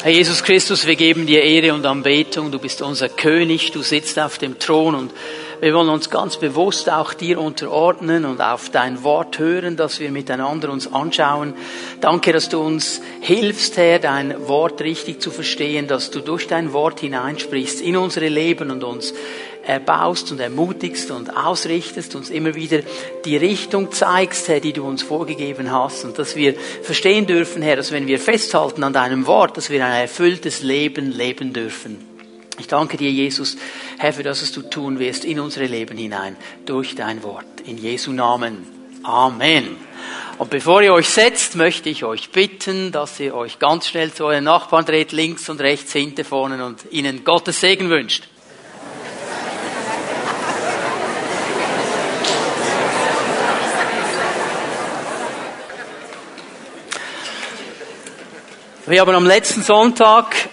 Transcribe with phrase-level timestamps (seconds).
[0.00, 2.52] Herr Jesus Christus, wir geben dir Ehre und Anbetung.
[2.52, 5.12] Du bist unser König, du sitzt auf dem Thron und
[5.60, 10.12] wir wollen uns ganz bewusst auch dir unterordnen und auf dein Wort hören, dass wir
[10.12, 11.54] miteinander uns anschauen.
[12.00, 16.72] Danke, dass du uns hilfst, Herr, dein Wort richtig zu verstehen, dass du durch dein
[16.72, 19.12] Wort hineinsprichst in unsere Leben und uns
[19.68, 22.80] erbaust und ermutigst und ausrichtest, uns immer wieder
[23.24, 27.76] die Richtung zeigst, Herr, die du uns vorgegeben hast und dass wir verstehen dürfen, Herr,
[27.76, 31.98] dass wenn wir festhalten an deinem Wort, dass wir ein erfülltes Leben leben dürfen.
[32.58, 33.56] Ich danke dir, Jesus,
[33.98, 37.46] Herr, für das, was du tun wirst in unsere Leben hinein, durch dein Wort.
[37.66, 38.66] In Jesu Namen.
[39.04, 39.76] Amen.
[40.38, 44.24] Und bevor ihr euch setzt, möchte ich euch bitten, dass ihr euch ganz schnell zu
[44.24, 48.28] euren Nachbarn dreht, links und rechts, hinter, vorne und ihnen Gottes Segen wünscht.
[58.88, 60.48] Wir haben am letzten Sonntag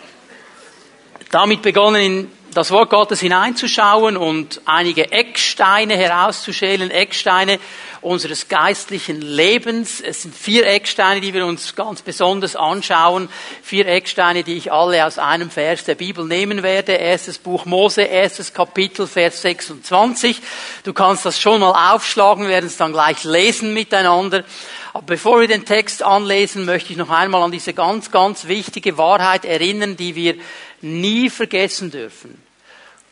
[1.31, 7.59] damit begonnen, in das Wort Gottes hineinzuschauen und einige Ecksteine herauszuschälen, Ecksteine
[8.01, 10.01] unseres geistlichen Lebens.
[10.01, 13.29] Es sind vier Ecksteine, die wir uns ganz besonders anschauen.
[13.63, 16.91] Vier Ecksteine, die ich alle aus einem Vers der Bibel nehmen werde.
[16.91, 20.41] Erstes Buch Mose, erstes Kapitel, Vers 26.
[20.83, 24.43] Du kannst das schon mal aufschlagen, wir werden es dann gleich lesen miteinander.
[24.95, 28.97] Aber bevor wir den Text anlesen, möchte ich noch einmal an diese ganz, ganz wichtige
[28.97, 30.37] Wahrheit erinnern, die wir
[30.79, 32.41] nie vergessen dürfen.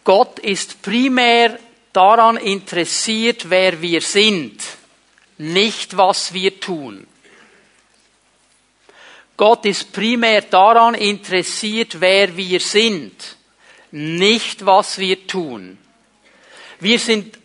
[0.05, 1.59] Gott ist primär
[1.91, 4.63] daran interessiert, wer wir sind,
[5.37, 7.05] nicht was wir tun.
[9.35, 13.35] Gott ist primär daran interessiert, wer wir sind,
[13.91, 15.77] nicht was wir tun.
[16.79, 17.37] Wir sind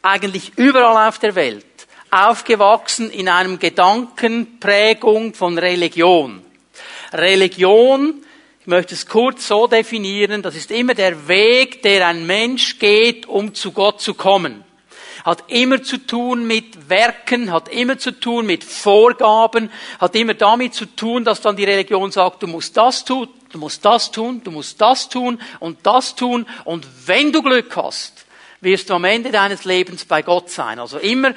[0.00, 1.66] eigentlich überall auf der Welt
[2.10, 6.42] aufgewachsen in einem Gedankenprägung von Religion.
[7.12, 8.22] Religion,
[8.60, 13.26] ich möchte es kurz so definieren, das ist immer der Weg, der ein Mensch geht,
[13.26, 14.64] um zu Gott zu kommen.
[15.24, 20.74] Hat immer zu tun mit Werken, hat immer zu tun mit Vorgaben, hat immer damit
[20.74, 24.40] zu tun, dass dann die Religion sagt, du musst das tun, du musst das tun,
[24.42, 28.24] du musst das tun und das tun und wenn du Glück hast,
[28.60, 30.78] wirst du am Ende deines Lebens bei Gott sein.
[30.78, 31.34] Also immer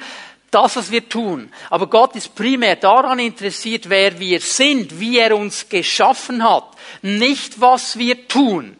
[0.54, 1.50] das, was wir tun.
[1.70, 6.68] Aber Gott ist primär daran interessiert, wer wir sind, wie er uns geschaffen hat,
[7.02, 8.76] nicht was wir tun.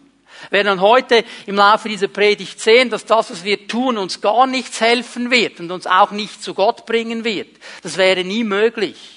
[0.51, 4.47] Wir werden heute im Laufe dieser Predigt sehen, dass das, was wir tun, uns gar
[4.47, 7.49] nichts helfen wird und uns auch nicht zu Gott bringen wird.
[7.83, 9.14] Das wäre nie möglich.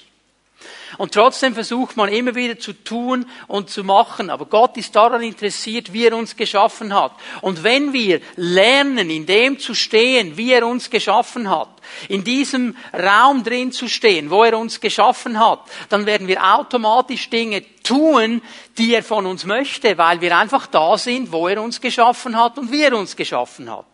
[0.96, 4.30] Und trotzdem versucht man immer wieder zu tun und zu machen.
[4.30, 7.12] Aber Gott ist daran interessiert, wie er uns geschaffen hat.
[7.42, 11.68] Und wenn wir lernen, in dem zu stehen, wie er uns geschaffen hat,
[12.08, 17.28] in diesem Raum drin zu stehen, wo er uns geschaffen hat, dann werden wir automatisch
[17.30, 18.42] Dinge tun,
[18.76, 22.58] die er von uns möchte, weil wir einfach da sind, wo er uns geschaffen hat
[22.58, 23.86] und wie er uns geschaffen hat.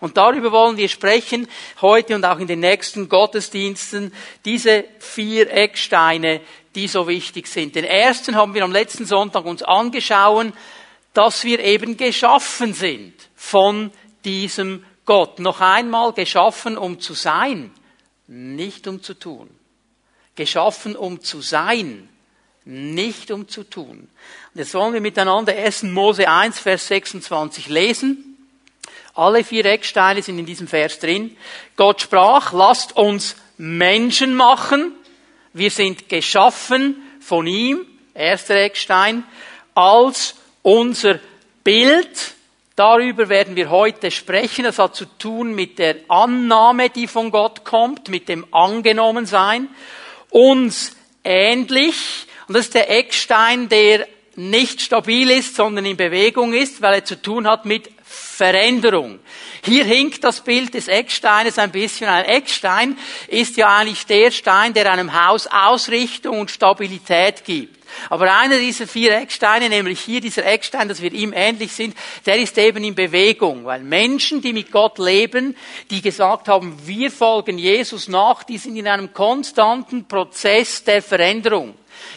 [0.00, 1.48] Und darüber wollen wir sprechen
[1.80, 4.12] heute und auch in den nächsten Gottesdiensten,
[4.44, 6.40] diese vier Ecksteine,
[6.74, 7.74] die so wichtig sind.
[7.74, 10.52] Den ersten haben wir am letzten Sonntag uns angeschaut,
[11.14, 13.90] dass wir eben geschaffen sind von
[14.24, 15.38] diesem Gott.
[15.38, 17.72] Noch einmal geschaffen, um zu sein,
[18.26, 19.50] nicht um zu tun.
[20.36, 22.08] Geschaffen, um zu sein,
[22.64, 24.08] nicht um zu tun.
[24.52, 25.84] Und jetzt wollen wir miteinander 1.
[25.84, 28.27] Mose 1, Vers 26 lesen.
[29.18, 31.36] Alle vier Ecksteine sind in diesem Vers drin.
[31.74, 34.92] Gott sprach, lasst uns Menschen machen.
[35.52, 37.84] Wir sind geschaffen von ihm,
[38.14, 39.24] erster Eckstein,
[39.74, 41.18] als unser
[41.64, 42.34] Bild.
[42.76, 44.62] Darüber werden wir heute sprechen.
[44.62, 49.66] Das hat zu tun mit der Annahme, die von Gott kommt, mit dem Angenommensein.
[50.30, 52.28] Uns ähnlich.
[52.46, 54.06] Und das ist der Eckstein, der
[54.36, 59.18] nicht stabil ist, sondern in Bewegung ist, weil er zu tun hat mit Veränderung.
[59.62, 62.08] Hier hinkt das Bild des Ecksteines ein bisschen.
[62.08, 62.96] Ein Eckstein
[63.26, 67.76] ist ja eigentlich der Stein, der einem Haus Ausrichtung und Stabilität gibt.
[68.08, 71.96] Aber einer dieser vier Ecksteine, nämlich hier dieser Eckstein, dass wir ihm ähnlich sind,
[72.26, 73.64] der ist eben in Bewegung.
[73.64, 75.56] Weil Menschen, die mit Gott leben,
[75.90, 81.74] die gesagt haben, wir folgen Jesus nach, die sind in einem konstanten Prozess der Veränderung.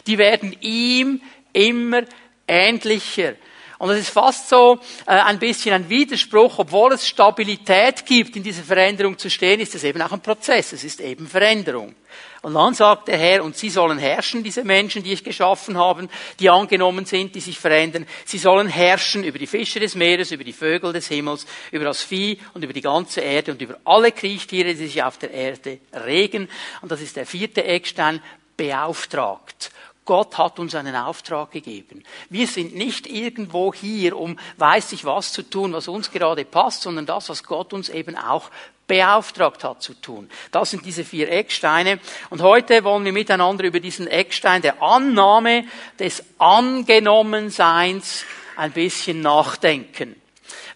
[0.07, 1.21] Die werden ihm
[1.51, 2.03] immer
[2.47, 3.33] ähnlicher.
[3.81, 8.43] Und es ist fast so äh, ein bisschen ein Widerspruch, obwohl es Stabilität gibt, in
[8.43, 11.95] dieser Veränderung zu stehen, ist es eben auch ein Prozess, es ist eben Veränderung.
[12.43, 16.09] Und dann sagt der Herr, und sie sollen herrschen, diese Menschen, die ich geschaffen habe,
[16.39, 18.05] die angenommen sind, die sich verändern.
[18.23, 22.03] Sie sollen herrschen über die Fische des Meeres, über die Vögel des Himmels, über das
[22.03, 25.79] Vieh und über die ganze Erde und über alle Kriechtiere, die sich auf der Erde
[26.05, 26.49] regen.
[26.83, 28.21] Und das ist der vierte Eckstein,
[28.55, 29.71] beauftragt.
[30.11, 32.03] Gott hat uns einen Auftrag gegeben.
[32.29, 36.81] Wir sind nicht irgendwo hier, um weiß ich was zu tun, was uns gerade passt,
[36.81, 38.51] sondern das, was Gott uns eben auch
[38.87, 40.29] beauftragt hat zu tun.
[40.51, 42.01] Das sind diese vier Ecksteine.
[42.29, 45.63] Und heute wollen wir miteinander über diesen Eckstein der Annahme
[45.97, 48.25] des Angenommenseins
[48.57, 50.20] ein bisschen nachdenken.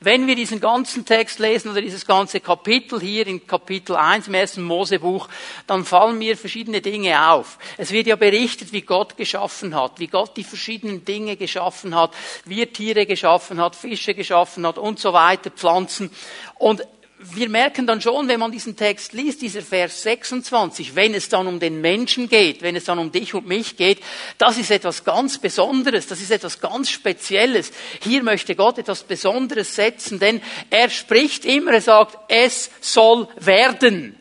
[0.06, 4.36] Wenn wir diesen ganzen Text lesen oder dieses ganze Kapitel hier in Kapitel 1 im
[4.36, 5.28] ersten Mosebuch,
[5.66, 7.58] dann fallen mir verschiedene Dinge auf.
[7.76, 12.12] Es wird ja berichtet, wie Gott geschaffen hat, wie Gott die verschiedenen Dinge geschaffen hat,
[12.46, 16.12] wie er Tiere geschaffen hat, Fische geschaffen hat und so weiter, Pflanzen.
[16.60, 16.84] Und
[17.34, 21.48] wir merken dann schon, wenn man diesen Text liest, dieser Vers 26, wenn es dann
[21.48, 24.00] um den Menschen geht, wenn es dann um dich und mich geht,
[24.38, 27.72] das ist etwas ganz Besonderes, das ist etwas ganz Spezielles.
[28.02, 34.18] Hier möchte Gott etwas Besonderes setzen, denn er spricht immer, er sagt, es soll werden.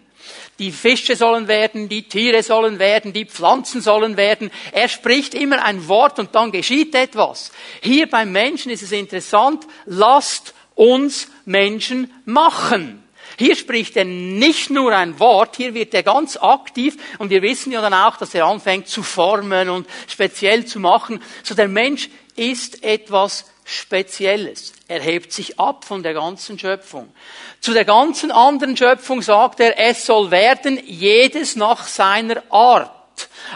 [0.61, 4.51] Die Fische sollen werden, die Tiere sollen werden, die Pflanzen sollen werden.
[4.71, 7.51] Er spricht immer ein Wort und dann geschieht etwas.
[7.83, 13.03] Hier beim Menschen ist es interessant, lasst uns Menschen machen.
[13.37, 17.73] Hier spricht er nicht nur ein Wort, hier wird er ganz aktiv und wir wissen
[17.73, 21.21] ja dann auch, dass er anfängt zu formen und speziell zu machen.
[21.43, 24.75] So der Mensch ist etwas Spezielles.
[24.89, 27.13] Er hebt sich ab von der ganzen Schöpfung.
[27.61, 32.91] Zu der ganzen anderen Schöpfung sagt er, es soll werden jedes nach seiner Art.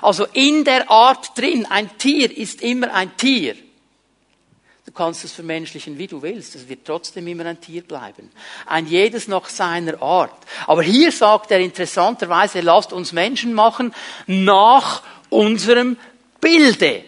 [0.00, 1.67] Also in der Art drin.
[1.69, 3.55] Ein Tier ist immer ein Tier.
[4.99, 6.56] Kannst es vermenschlichen, wie du willst.
[6.56, 8.33] Es wird trotzdem immer ein Tier bleiben.
[8.67, 10.37] Ein jedes nach seiner Art.
[10.67, 13.95] Aber hier sagt er interessanterweise, lasst uns Menschen machen
[14.27, 15.97] nach unserem
[16.41, 17.05] Bilde.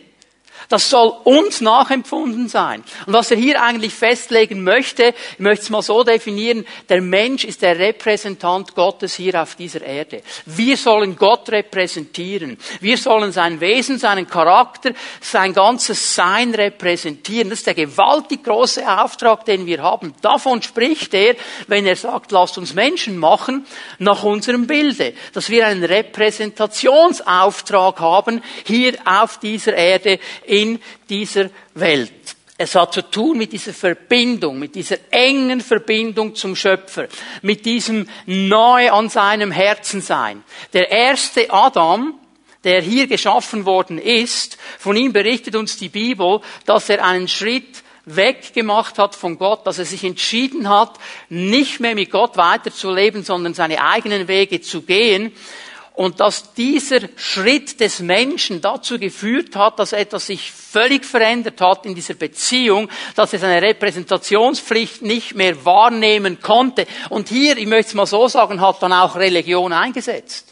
[0.71, 2.83] Das soll uns nachempfunden sein.
[3.05, 7.45] Und was er hier eigentlich festlegen möchte, ich möchte es mal so definieren, der Mensch
[7.45, 10.23] ist der Repräsentant Gottes hier auf dieser Erde.
[10.47, 12.57] Wir sollen Gott repräsentieren.
[12.81, 17.51] Wir sollen sein Wesen, seinen Charakter, sein ganzes Sein repräsentieren.
[17.51, 20.15] Das ist der gewaltig große Auftrag, den wir haben.
[20.23, 21.35] Davon spricht er,
[21.67, 23.67] wenn er sagt, lasst uns Menschen machen
[23.99, 25.15] nach unserem Bilde.
[25.33, 30.21] Dass wir einen Repräsentationsauftrag haben hier auf dieser Erde
[30.61, 32.37] in dieser Welt.
[32.59, 37.09] Es hat zu tun mit dieser Verbindung, mit dieser engen Verbindung zum Schöpfer,
[37.41, 40.45] mit diesem nahe an seinem Herzen sein.
[40.75, 42.21] Der erste Adam,
[42.65, 47.83] der hier geschaffen worden ist, von ihm berichtet uns die Bibel, dass er einen Schritt
[48.05, 50.99] weggemacht hat von Gott, dass er sich entschieden hat,
[51.31, 55.33] nicht mehr mit Gott weiterzuleben, sondern seine eigenen Wege zu gehen
[56.01, 61.85] und dass dieser Schritt des Menschen dazu geführt hat, dass etwas sich völlig verändert hat
[61.85, 66.87] in dieser Beziehung, dass er seine Repräsentationspflicht nicht mehr wahrnehmen konnte.
[67.11, 70.50] Und hier, ich möchte es mal so sagen, hat dann auch Religion eingesetzt.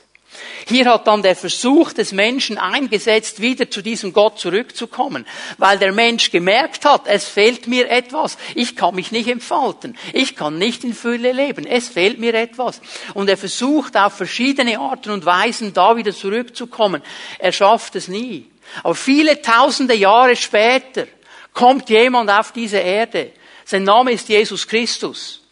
[0.66, 5.26] Hier hat dann der Versuch des Menschen eingesetzt, wieder zu diesem Gott zurückzukommen,
[5.56, 10.36] weil der Mensch gemerkt hat, es fehlt mir etwas, ich kann mich nicht entfalten, ich
[10.36, 12.80] kann nicht in Fülle leben, es fehlt mir etwas.
[13.14, 17.02] Und er versucht auf verschiedene Arten und Weisen da wieder zurückzukommen.
[17.38, 18.50] Er schafft es nie.
[18.82, 21.06] Aber viele tausende Jahre später
[21.54, 23.32] kommt jemand auf diese Erde.
[23.64, 25.42] Sein Name ist Jesus Christus.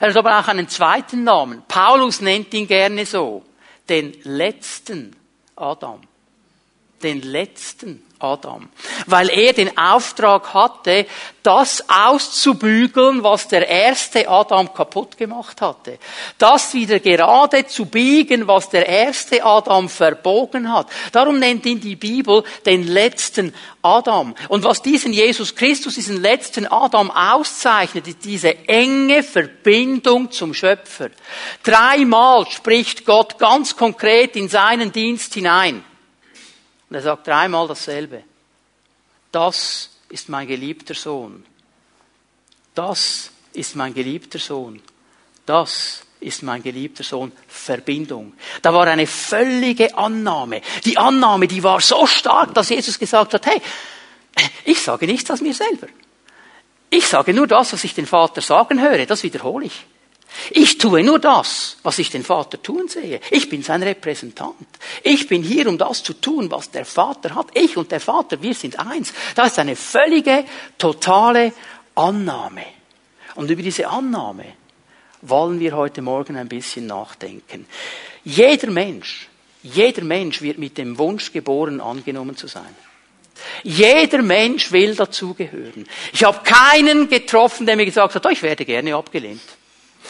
[0.00, 1.62] Er hat aber auch einen zweiten Namen.
[1.66, 3.45] Paulus nennt ihn gerne so
[3.88, 5.16] den letzten
[5.54, 6.00] Adam.
[7.02, 8.68] Den letzten Adam.
[9.06, 11.06] Weil er den Auftrag hatte,
[11.42, 15.98] das auszubügeln, was der erste Adam kaputt gemacht hatte.
[16.38, 20.88] Das wieder gerade zu biegen, was der erste Adam verbogen hat.
[21.12, 24.34] Darum nennt ihn die Bibel den letzten Adam.
[24.48, 31.10] Und was diesen Jesus Christus, diesen letzten Adam auszeichnet, ist diese enge Verbindung zum Schöpfer.
[31.62, 35.84] Dreimal spricht Gott ganz konkret in seinen Dienst hinein.
[36.88, 38.22] Und er sagt dreimal dasselbe.
[39.32, 41.44] Das ist mein geliebter Sohn.
[42.74, 44.82] Das ist mein geliebter Sohn.
[45.46, 47.32] Das ist mein geliebter Sohn.
[47.48, 48.34] Verbindung.
[48.62, 50.62] Da war eine völlige Annahme.
[50.84, 53.60] Die Annahme, die war so stark, dass Jesus gesagt hat, hey,
[54.64, 55.88] ich sage nichts aus mir selber.
[56.90, 59.06] Ich sage nur das, was ich den Vater sagen höre.
[59.06, 59.86] Das wiederhole ich.
[60.50, 63.20] Ich tue nur das, was ich den Vater tun sehe.
[63.30, 64.66] Ich bin sein Repräsentant.
[65.02, 67.48] Ich bin hier, um das zu tun, was der Vater hat.
[67.54, 69.12] Ich und der Vater, wir sind eins.
[69.34, 70.44] Das ist eine völlige,
[70.78, 71.52] totale
[71.94, 72.64] Annahme.
[73.34, 74.44] Und über diese Annahme
[75.22, 77.66] wollen wir heute Morgen ein bisschen nachdenken.
[78.24, 79.28] Jeder Mensch,
[79.62, 82.74] jeder Mensch wird mit dem Wunsch geboren, angenommen zu sein.
[83.62, 85.86] Jeder Mensch will dazugehören.
[86.12, 89.42] Ich habe keinen getroffen, der mir gesagt hat, oh, ich werde gerne abgelehnt.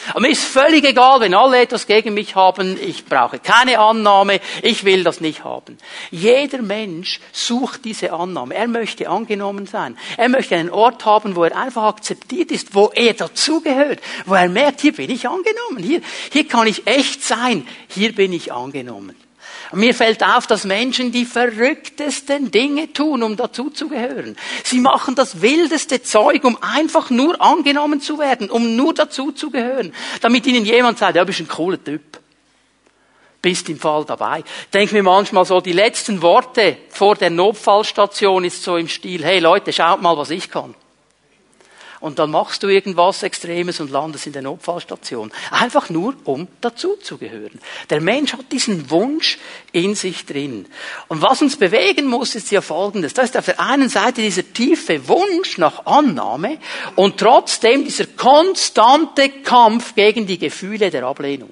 [0.09, 4.39] Aber mir ist völlig egal, wenn alle etwas gegen mich haben, ich brauche keine Annahme,
[4.61, 5.77] ich will das nicht haben.
[6.11, 8.55] Jeder Mensch sucht diese Annahme.
[8.55, 9.97] Er möchte angenommen sein.
[10.17, 14.49] Er möchte einen Ort haben, wo er einfach akzeptiert ist, wo er dazugehört, wo er
[14.49, 16.01] merkt, hier bin ich angenommen, hier,
[16.31, 19.15] hier kann ich echt sein, hier bin ich angenommen.
[19.73, 24.37] Mir fällt auf, dass Menschen die verrücktesten Dinge tun, um dazuzugehören.
[24.63, 30.45] Sie machen das wildeste Zeug, um einfach nur angenommen zu werden, um nur dazuzugehören, damit
[30.47, 32.01] ihnen jemand sagt, ja, bist ein cooler Typ.
[33.41, 34.43] Bist im Fall dabei.
[34.73, 39.39] Denk mir manchmal so, die letzten Worte vor der Notfallstation ist so im Stil, hey
[39.39, 40.73] Leute, schaut mal, was ich kann
[41.99, 45.31] und dann machst du irgendwas Extremes und landest in der Notfallstation.
[45.51, 47.59] Einfach nur, um dazuzugehören.
[47.89, 49.37] Der Mensch hat diesen Wunsch
[49.71, 50.67] in sich drin.
[51.07, 53.13] Und was uns bewegen muss, ist ja folgendes.
[53.13, 56.59] Da ist auf der einen Seite dieser tiefe Wunsch nach Annahme
[56.95, 61.49] und trotzdem dieser konstante Kampf gegen die Gefühle der Ablehnung.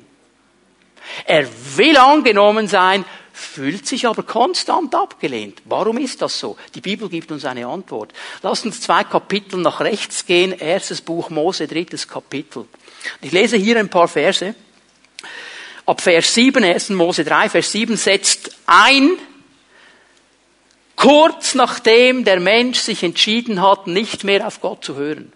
[1.26, 5.62] Er will angenommen sein, fühlt sich aber konstant abgelehnt.
[5.66, 6.56] Warum ist das so?
[6.74, 8.14] Die Bibel gibt uns eine Antwort.
[8.42, 10.54] Lass uns zwei Kapitel nach rechts gehen.
[10.54, 12.66] Erstes Buch Mose, drittes Kapitel.
[13.22, 14.56] Ich lese hier ein paar Verse.
[15.86, 16.92] Ab Vers 7, 1.
[16.92, 19.12] Mose 3, Vers 7 setzt ein,
[20.96, 25.34] kurz nachdem der Mensch sich entschieden hat, nicht mehr auf Gott zu hören.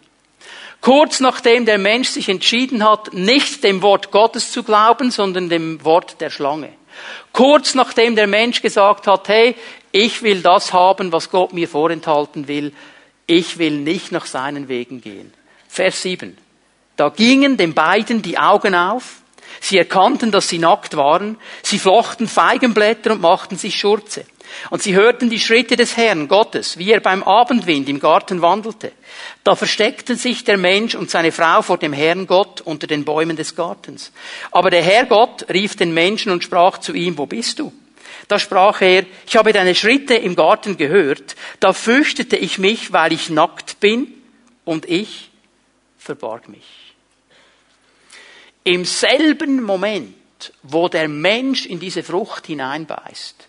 [0.82, 5.84] Kurz nachdem der Mensch sich entschieden hat, nicht dem Wort Gottes zu glauben, sondern dem
[5.84, 6.79] Wort der Schlange.
[7.34, 9.56] Kurz nachdem der Mensch gesagt hat, hey,
[9.92, 12.74] ich will das haben, was Gott mir vorenthalten will,
[13.26, 15.34] ich will nicht nach seinen Wegen gehen.
[15.68, 16.38] Vers 7.
[16.96, 19.22] Da gingen den beiden die Augen auf,
[19.62, 24.26] sie erkannten, dass sie nackt waren, sie flochten Feigenblätter und machten sich Schurze.
[24.70, 28.92] Und sie hörten die Schritte des Herrn Gottes, wie er beim Abendwind im Garten wandelte.
[29.44, 33.36] Da versteckten sich der Mensch und seine Frau vor dem Herrn Gott unter den Bäumen
[33.36, 34.12] des Gartens.
[34.52, 37.74] Aber der Herr Gott rief den Menschen und sprach zu ihm, wo bist du?
[38.28, 43.12] Da sprach er, ich habe deine Schritte im Garten gehört, da fürchtete ich mich, weil
[43.12, 44.14] ich nackt bin,
[44.70, 45.32] und ich
[45.98, 46.94] verbarg mich.
[48.64, 50.14] Im selben Moment,
[50.62, 53.49] wo der Mensch in diese Frucht hineinbeißt,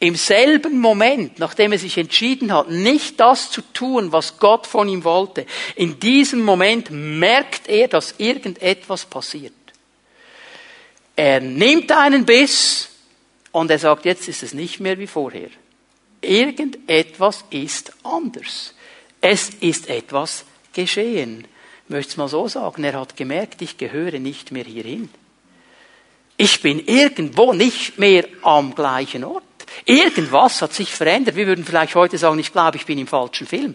[0.00, 4.88] im selben Moment, nachdem er sich entschieden hat, nicht das zu tun, was Gott von
[4.88, 9.52] ihm wollte, in diesem Moment merkt er, dass irgendetwas passiert.
[11.16, 12.90] Er nimmt einen Biss
[13.52, 15.50] und er sagt, jetzt ist es nicht mehr wie vorher.
[16.20, 18.74] Irgendetwas ist anders.
[19.20, 21.46] Es ist etwas geschehen.
[21.84, 25.08] Ich möchte es mal so sagen, er hat gemerkt, ich gehöre nicht mehr hierhin.
[26.36, 29.42] Ich bin irgendwo nicht mehr am gleichen Ort.
[29.84, 31.36] Irgendwas hat sich verändert.
[31.36, 33.74] Wir würden vielleicht heute sagen, ich glaube, ich bin im falschen Film.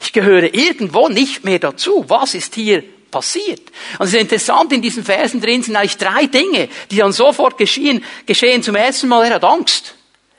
[0.00, 2.04] Ich gehöre irgendwo nicht mehr dazu.
[2.08, 3.62] Was ist hier passiert?
[3.98, 7.58] Und es ist interessant, in diesen Versen drin sind eigentlich drei Dinge, die dann sofort
[7.58, 8.04] geschehen.
[8.26, 8.62] geschehen.
[8.62, 9.94] Zum ersten Mal, er hat Angst.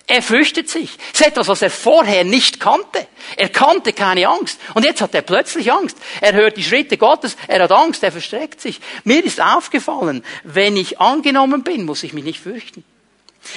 [0.07, 0.97] Er fürchtet sich.
[1.11, 3.05] Das ist etwas, was er vorher nicht kannte.
[3.37, 4.59] Er kannte keine Angst.
[4.73, 5.97] Und jetzt hat er plötzlich Angst.
[6.19, 8.79] Er hört die Schritte Gottes, er hat Angst, er verstreckt sich.
[9.03, 12.83] Mir ist aufgefallen, wenn ich angenommen bin, muss ich mich nicht fürchten.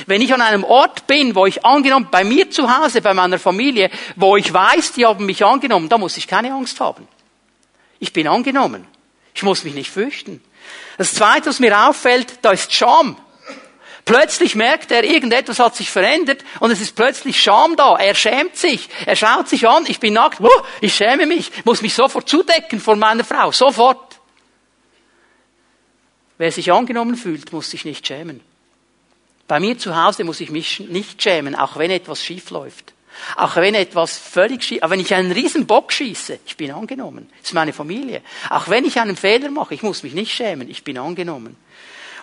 [0.07, 3.39] Wenn ich an einem Ort bin, wo ich angenommen, bei mir zu Hause, bei meiner
[3.39, 7.07] Familie, wo ich weiß, die haben mich angenommen, da muss ich keine Angst haben.
[7.99, 8.87] Ich bin angenommen.
[9.35, 10.43] Ich muss mich nicht fürchten.
[10.99, 13.17] Das zweite, was mir auffällt, da ist Scham.
[14.05, 17.97] Plötzlich merkt er, irgendetwas hat sich verändert und es ist plötzlich Scham da.
[17.97, 18.89] Er schämt sich.
[19.07, 20.41] Er schaut sich an, ich bin nackt,
[20.81, 24.19] ich schäme mich, muss mich sofort zudecken vor meiner Frau, sofort.
[26.39, 28.41] Wer sich angenommen fühlt, muss sich nicht schämen.
[29.49, 32.95] Bei mir zu Hause muss ich mich nicht schämen, auch wenn etwas schief läuft.
[33.37, 37.29] Auch wenn etwas völlig schief, auch wenn ich einen riesen Bock schieße, ich bin angenommen.
[37.41, 38.23] Das ist meine Familie.
[38.49, 41.57] Auch wenn ich einen Fehler mache, ich muss mich nicht schämen, ich bin angenommen.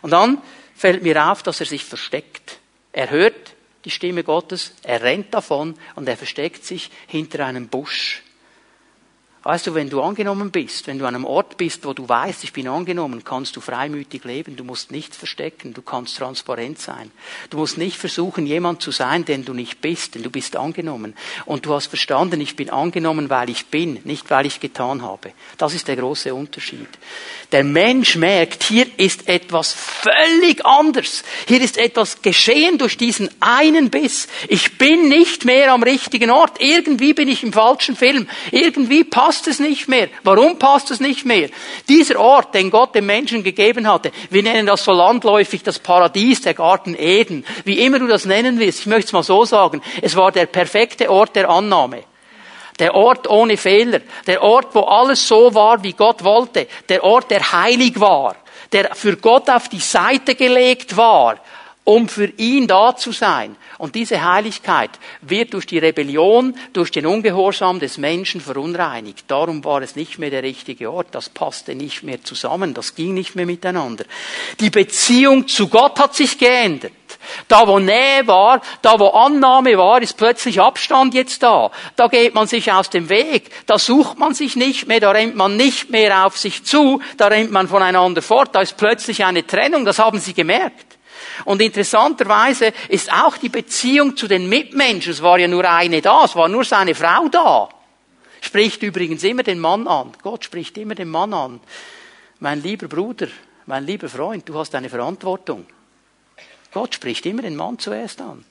[0.01, 0.41] Und dann
[0.75, 2.59] fällt mir auf, dass er sich versteckt.
[2.91, 3.53] Er hört
[3.85, 8.23] die Stimme Gottes, er rennt davon und er versteckt sich hinter einem Busch.
[9.49, 12.43] Weißt du, wenn du angenommen bist, wenn du an einem Ort bist, wo du weißt,
[12.43, 14.55] ich bin angenommen, kannst du freimütig leben.
[14.55, 15.73] Du musst nichts verstecken.
[15.73, 17.09] Du kannst transparent sein.
[17.49, 21.15] Du musst nicht versuchen, jemand zu sein, den du nicht bist, denn du bist angenommen.
[21.47, 25.31] Und du hast verstanden, ich bin angenommen, weil ich bin, nicht weil ich getan habe.
[25.57, 26.87] Das ist der große Unterschied.
[27.51, 31.23] Der Mensch merkt, hier ist etwas völlig anders.
[31.47, 34.27] Hier ist etwas geschehen durch diesen einen Biss.
[34.47, 36.61] Ich bin nicht mehr am richtigen Ort.
[36.61, 38.29] Irgendwie bin ich im falschen Film.
[38.51, 40.09] Irgendwie passt passt es nicht mehr.
[40.23, 41.49] Warum passt es nicht mehr?
[41.87, 46.41] Dieser Ort, den Gott dem Menschen gegeben hatte, wir nennen das so landläufig das Paradies,
[46.41, 49.81] der Garten Eden, wie immer du das nennen willst, ich möchte es mal so sagen,
[50.01, 52.03] es war der perfekte Ort der Annahme.
[52.79, 54.01] Der Ort ohne Fehler.
[54.27, 56.67] Der Ort, wo alles so war, wie Gott wollte.
[56.89, 58.35] Der Ort, der heilig war.
[58.73, 61.39] Der für Gott auf die Seite gelegt war
[61.89, 63.55] um für ihn da zu sein.
[63.79, 64.91] Und diese Heiligkeit
[65.21, 69.25] wird durch die Rebellion, durch den Ungehorsam des Menschen verunreinigt.
[69.27, 71.07] Darum war es nicht mehr der richtige Ort.
[71.13, 72.75] Das passte nicht mehr zusammen.
[72.75, 74.05] Das ging nicht mehr miteinander.
[74.59, 76.91] Die Beziehung zu Gott hat sich geändert.
[77.47, 81.71] Da, wo Nähe war, da, wo Annahme war, ist plötzlich Abstand jetzt da.
[81.95, 83.49] Da geht man sich aus dem Weg.
[83.65, 84.99] Da sucht man sich nicht mehr.
[84.99, 87.01] Da rennt man nicht mehr auf sich zu.
[87.17, 88.53] Da rennt man voneinander fort.
[88.53, 89.85] Da ist plötzlich eine Trennung.
[89.85, 90.88] Das haben Sie gemerkt.
[91.45, 96.25] Und interessanterweise ist auch die Beziehung zu den Mitmenschen, es war ja nur eine da,
[96.25, 97.69] es war nur seine Frau da.
[98.41, 100.11] Spricht übrigens immer den Mann an.
[100.21, 101.59] Gott spricht immer den Mann an.
[102.39, 103.27] Mein lieber Bruder,
[103.65, 105.65] mein lieber Freund, du hast eine Verantwortung.
[106.71, 108.45] Gott spricht immer den Mann zuerst an.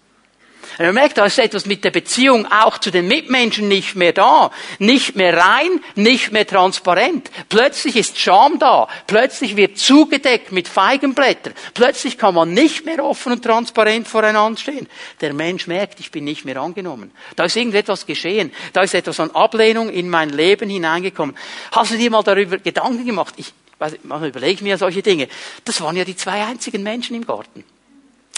[0.77, 4.13] Und man merkt, da ist etwas mit der Beziehung auch zu den Mitmenschen nicht mehr
[4.13, 4.51] da.
[4.79, 7.31] Nicht mehr rein, nicht mehr transparent.
[7.49, 8.89] Plötzlich ist Scham da.
[9.07, 11.55] Plötzlich wird zugedeckt mit Feigenblättern.
[11.75, 14.89] Plötzlich kann man nicht mehr offen und transparent voreinander stehen.
[15.21, 17.13] Der Mensch merkt, ich bin nicht mehr angenommen.
[17.37, 18.53] Da ist irgendetwas geschehen.
[18.73, 21.37] Da ist etwas an Ablehnung in mein Leben hineingekommen.
[21.73, 23.35] Hast du dir mal darüber Gedanken gemacht?
[23.37, 25.29] Ich, manchmal überlege ich mir solche Dinge.
[25.65, 27.65] Das waren ja die zwei einzigen Menschen im Garten.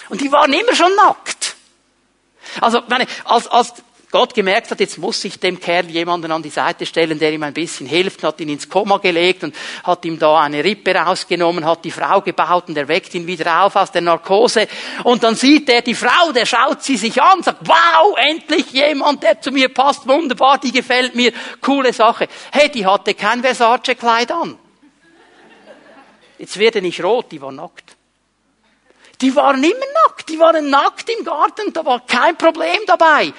[0.09, 1.40] Und die waren immer schon nackt.
[2.61, 3.75] Also, meine, als, als
[4.11, 7.45] Gott gemerkt hat, jetzt muss ich dem Kerl jemanden an die Seite stellen, der ihm
[7.45, 9.55] ein bisschen hilft, hat ihn ins Koma gelegt und
[9.85, 13.63] hat ihm da eine Rippe rausgenommen, hat die Frau gebaut und er weckt ihn wieder
[13.63, 14.67] auf aus der Narkose.
[15.05, 19.23] Und dann sieht er die Frau, der schaut sie sich an, sagt, wow, endlich jemand,
[19.23, 22.27] der zu mir passt, wunderbar, die gefällt mir, coole Sache.
[22.51, 24.59] Hey, die hatte kein Versace-Kleid an.
[26.37, 27.97] Jetzt werde nicht rot, die war nackt.
[29.21, 33.33] Die waren immer nackt, die waren nackt im Garten, da war kein Problem dabei.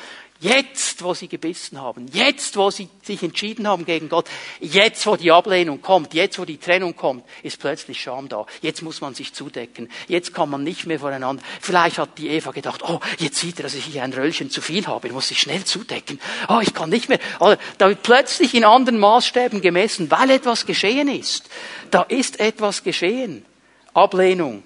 [0.43, 4.27] Jetzt, wo sie gebissen haben, jetzt, wo sie sich entschieden haben gegen Gott,
[4.59, 8.47] jetzt, wo die Ablehnung kommt, jetzt, wo die Trennung kommt, ist plötzlich Scham da.
[8.59, 9.87] Jetzt muss man sich zudecken.
[10.07, 11.43] Jetzt kann man nicht mehr voreinander.
[11.61, 14.61] Vielleicht hat die Eva gedacht, oh, jetzt sieht er, dass ich hier ein Röllchen zu
[14.61, 16.19] viel habe, ich muss sich schnell zudecken.
[16.49, 17.19] Oh, ich kann nicht mehr.
[17.39, 21.51] Oder da wird plötzlich in anderen Maßstäben gemessen, weil etwas geschehen ist.
[21.91, 23.45] Da ist etwas geschehen.
[23.93, 24.63] Ablehnung.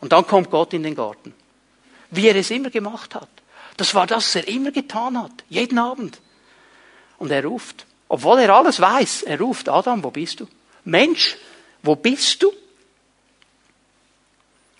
[0.00, 1.34] Und dann kommt Gott in den Garten.
[2.10, 3.28] Wie er es immer gemacht hat.
[3.76, 5.44] Das war das, was er immer getan hat.
[5.48, 6.20] Jeden Abend.
[7.18, 7.86] Und er ruft.
[8.08, 10.46] Obwohl er alles weiß, er ruft, Adam, wo bist du?
[10.84, 11.36] Mensch,
[11.82, 12.52] wo bist du?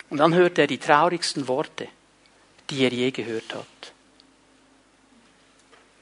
[0.09, 1.87] Und dann hört er die traurigsten Worte,
[2.69, 3.93] die er je gehört hat.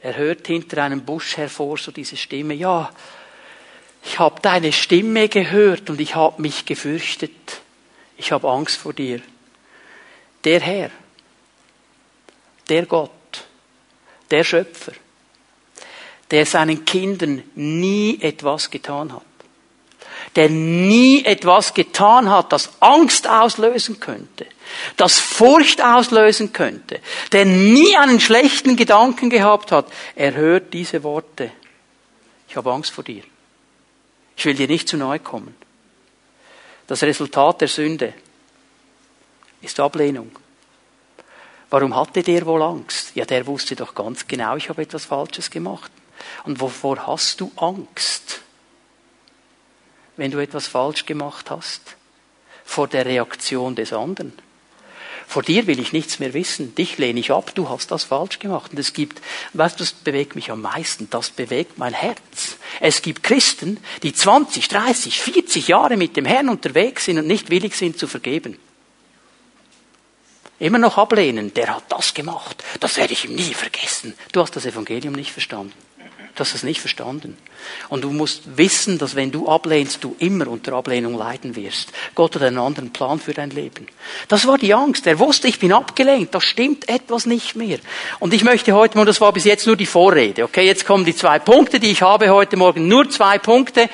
[0.01, 2.91] Er hört hinter einem Busch hervor so diese Stimme, ja,
[4.03, 7.31] ich habe deine Stimme gehört und ich habe mich gefürchtet.
[8.17, 9.21] Ich habe Angst vor dir.
[10.43, 10.91] Der Herr,
[12.69, 13.11] der Gott,
[14.31, 14.93] der Schöpfer,
[16.31, 19.23] der seinen Kindern nie etwas getan hat,
[20.35, 24.45] der nie etwas getan hat, das Angst auslösen könnte,
[24.97, 26.99] das Furcht auslösen könnte,
[27.31, 31.51] der nie einen schlechten Gedanken gehabt hat, er hört diese Worte.
[32.49, 33.23] Ich habe Angst vor dir.
[34.37, 35.55] Ich will dir nicht zu nahe kommen.
[36.87, 38.13] Das Resultat der Sünde
[39.61, 40.31] ist Ablehnung.
[41.69, 43.15] Warum hatte der wohl Angst?
[43.15, 45.91] Ja, der wusste doch ganz genau, ich habe etwas Falsches gemacht.
[46.43, 48.41] Und wovor hast du Angst,
[50.15, 51.95] wenn du etwas falsch gemacht hast?
[52.63, 54.33] Vor der Reaktion des anderen.
[55.27, 56.75] Vor dir will ich nichts mehr wissen.
[56.75, 57.53] Dich lehne ich ab.
[57.55, 58.71] Du hast das falsch gemacht.
[58.71, 59.21] Und es gibt,
[59.53, 61.09] weißt du, das bewegt mich am meisten.
[61.09, 62.54] Das bewegt mein Herz.
[62.79, 67.49] Es gibt Christen, die 20, 30, 40 Jahre mit dem Herrn unterwegs sind und nicht
[67.49, 68.57] willig sind zu vergeben.
[70.59, 71.53] Immer noch ablehnen.
[71.53, 72.63] Der hat das gemacht.
[72.79, 74.13] Das werde ich ihm nie vergessen.
[74.31, 75.73] Du hast das Evangelium nicht verstanden.
[76.35, 77.37] Du hast es nicht verstanden.
[77.87, 81.93] Und du musst wissen, dass wenn du ablehnst, du immer unter Ablehnung leiden wirst.
[82.13, 83.87] Gott hat einen anderen Plan für dein Leben.
[84.27, 85.07] Das war die Angst.
[85.07, 86.35] Er wusste, ich bin abgelehnt.
[86.35, 87.79] Da stimmt etwas nicht mehr.
[88.19, 91.05] Und ich möchte heute, und das war bis jetzt nur die Vorrede, okay, jetzt kommen
[91.05, 92.89] die zwei Punkte, die ich habe heute Morgen.
[92.89, 93.89] Nur zwei Punkte.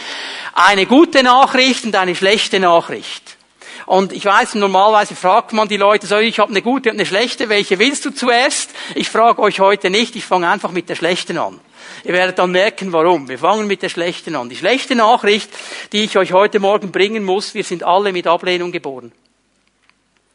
[0.54, 3.38] Eine gute Nachricht und eine schlechte Nachricht.
[3.86, 7.06] Und ich weiß, normalerweise fragt man die Leute so, ich habe eine gute und eine
[7.06, 8.72] schlechte, welche willst du zuerst?
[8.96, 11.60] Ich frage euch heute nicht, ich fange einfach mit der schlechten an.
[12.04, 13.28] Ihr werdet dann merken, warum.
[13.30, 14.50] Wir fangen mit der schlechten an.
[14.50, 15.50] Die schlechte Nachricht,
[15.92, 19.12] die ich euch heute Morgen bringen muss, wir sind alle mit Ablehnung geboren.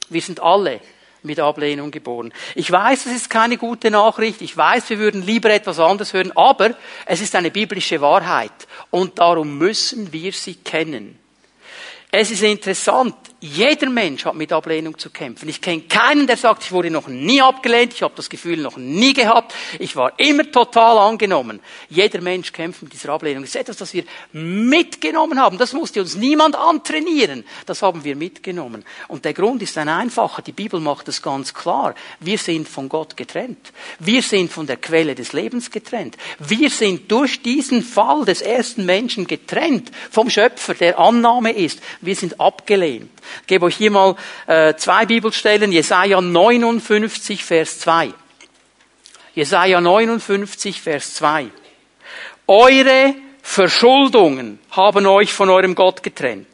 [0.09, 0.81] Wir sind alle
[1.23, 2.33] mit Ablehnung geboren.
[2.55, 4.41] Ich weiß, es ist keine gute Nachricht.
[4.41, 8.53] Ich weiß, wir würden lieber etwas anderes hören, aber es ist eine biblische Wahrheit
[8.91, 11.19] und darum müssen wir sie kennen.
[12.11, 15.49] Es ist interessant, jeder Mensch hat mit Ablehnung zu kämpfen.
[15.49, 18.79] Ich kenne keinen, der sagt, ich wurde noch nie abgelehnt, ich habe das Gefühl noch
[18.79, 21.61] nie gehabt, ich war immer total angenommen.
[21.90, 23.42] Jeder Mensch kämpft mit dieser Ablehnung.
[23.42, 25.59] Das ist etwas, das wir mitgenommen haben.
[25.59, 27.44] Das musste uns niemand antrainieren.
[27.66, 28.85] Das haben wir mitgenommen.
[29.09, 30.40] Und der Grund ist ein einfacher.
[30.40, 31.94] Die Bibel macht es ganz klar.
[32.20, 33.72] Wir sind von Gott getrennt.
[33.99, 36.16] Wir sind von der Quelle des Lebens getrennt.
[36.38, 41.81] Wir sind durch diesen Fall des ersten Menschen getrennt vom Schöpfer, der Annahme ist.
[42.01, 43.11] Wir sind abgelehnt.
[43.43, 45.73] Ich gebe euch hier mal äh, zwei Bibelstellen.
[45.73, 48.12] Jesaja 59, Vers 2.
[49.35, 51.49] Jesaja 59, Vers 2.
[52.47, 56.47] Eure Verschuldungen haben euch von eurem Gott getrennt.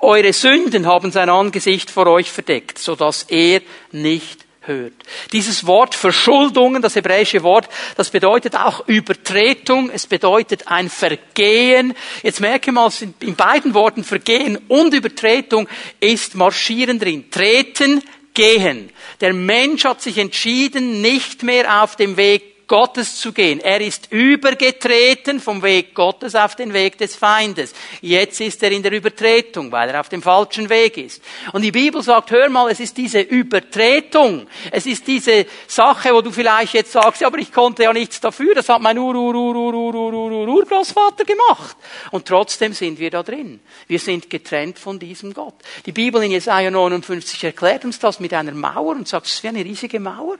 [0.00, 3.60] Eure Sünden haben sein Angesicht vor euch verdeckt, so dass er
[3.92, 4.92] nicht hört.
[5.32, 11.94] Dieses Wort Verschuldungen, das hebräische Wort, das bedeutet auch Übertretung, es bedeutet ein Vergehen.
[12.22, 17.30] Jetzt merke mal, in beiden Worten Vergehen und Übertretung ist marschieren drin.
[17.30, 18.02] Treten,
[18.34, 18.90] gehen.
[19.20, 23.60] Der Mensch hat sich entschieden, nicht mehr auf dem Weg Gottes zu gehen.
[23.60, 27.72] Er ist übergetreten vom Weg Gottes auf den Weg des Feindes.
[28.02, 31.22] Jetzt ist er in der Übertretung, weil er auf dem falschen Weg ist.
[31.52, 34.46] Und die Bibel sagt, hör mal, es ist diese Übertretung.
[34.70, 38.20] Es ist diese Sache, wo du vielleicht jetzt sagst, ja, aber ich konnte ja nichts
[38.20, 38.54] dafür.
[38.54, 41.76] Das hat mein Ur, Ur, Ur, Ur, Ur, Ur, Ur, Ur, Urgroßvater gemacht.
[42.10, 43.60] Und trotzdem sind wir da drin.
[43.86, 45.54] Wir sind getrennt von diesem Gott.
[45.86, 49.42] Die Bibel in Jesaja 59 erklärt uns das mit einer Mauer und sagt, es ist
[49.42, 50.36] wie eine riesige Mauer.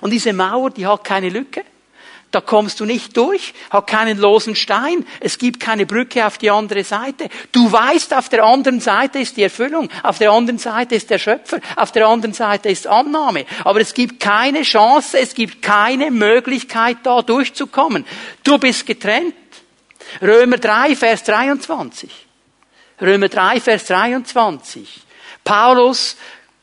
[0.00, 1.64] Und diese Mauer, die hat keine Lücke.
[2.32, 6.50] Da kommst du nicht durch, hat keinen losen Stein, es gibt keine Brücke auf die
[6.50, 7.28] andere Seite.
[7.52, 11.18] Du weißt, auf der anderen Seite ist die Erfüllung, auf der anderen Seite ist der
[11.18, 13.44] Schöpfer, auf der anderen Seite ist Annahme.
[13.64, 18.06] Aber es gibt keine Chance, es gibt keine Möglichkeit, da durchzukommen.
[18.42, 19.34] Du bist getrennt.
[20.22, 22.10] Römer 3, Vers 23.
[23.02, 25.02] Römer 3, Vers 23.
[25.44, 26.16] Paulus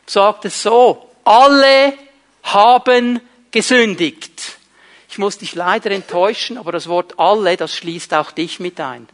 [0.07, 1.93] sagt es so, alle
[2.41, 3.19] haben
[3.51, 4.38] gesündigt
[5.09, 9.07] ich muss dich leider enttäuschen, aber das Wort alle, das schließt auch dich mit ein.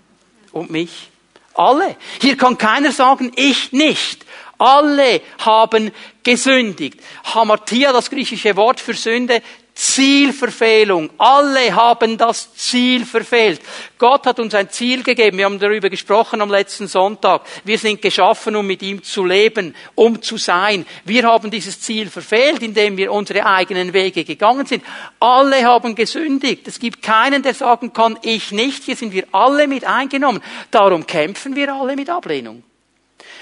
[0.51, 1.09] Und mich.
[1.53, 1.95] Alle.
[2.21, 4.25] Hier kann keiner sagen, ich nicht.
[4.57, 5.91] Alle haben
[6.23, 6.99] gesündigt.
[7.23, 9.41] Hamartia, das griechische Wort für Sünde,
[9.75, 11.09] Zielverfehlung.
[11.17, 13.59] Alle haben das Ziel verfehlt.
[13.97, 15.37] Gott hat uns ein Ziel gegeben.
[15.37, 17.41] Wir haben darüber gesprochen am letzten Sonntag.
[17.65, 20.85] Wir sind geschaffen, um mit ihm zu leben, um zu sein.
[21.03, 24.81] Wir haben dieses Ziel verfehlt, indem wir unsere eigenen Wege gegangen sind.
[25.19, 26.65] Alle haben gesündigt.
[26.69, 28.83] Es gibt keinen, der sagen kann, ich nicht.
[28.83, 30.41] Hier sind wir alle mit eingenommen.
[30.71, 32.63] Darum kämpfen wir alle mit Ablehnung.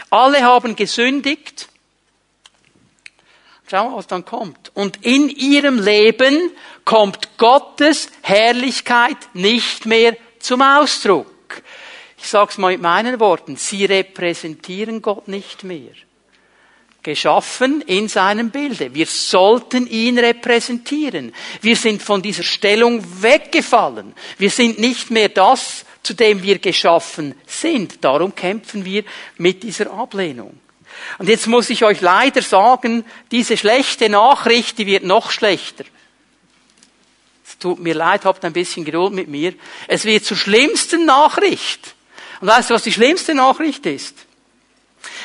[0.09, 1.69] Alle haben gesündigt
[3.69, 4.71] Schau was dann kommt.
[4.73, 6.51] Und in ihrem Leben
[6.85, 11.27] kommt Gottes Herrlichkeit nicht mehr zum Ausdruck.
[12.17, 13.55] Ich sag's mal mit meinen Worten.
[13.55, 15.91] Sie repräsentieren Gott nicht mehr.
[17.01, 18.93] Geschaffen in seinem Bilde.
[18.93, 21.33] Wir sollten ihn repräsentieren.
[21.61, 24.13] Wir sind von dieser Stellung weggefallen.
[24.37, 28.03] Wir sind nicht mehr das, zu dem wir geschaffen sind.
[28.03, 29.03] Darum kämpfen wir
[29.37, 30.59] mit dieser Ablehnung.
[31.17, 35.85] Und jetzt muss ich euch leider sagen, diese schlechte Nachricht, die wird noch schlechter.
[37.45, 39.53] Es tut mir leid, habt ein bisschen Geduld mit mir.
[39.87, 41.95] Es wird zur schlimmsten Nachricht.
[42.41, 44.15] Und weißt du, was die schlimmste Nachricht ist?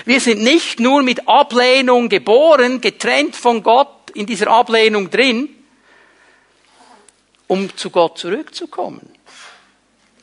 [0.04, 5.48] Wir sind nicht nur mit Ablehnung geboren, getrennt von Gott, in dieser Ablehnung drin,
[7.46, 9.08] um zu Gott zurückzukommen.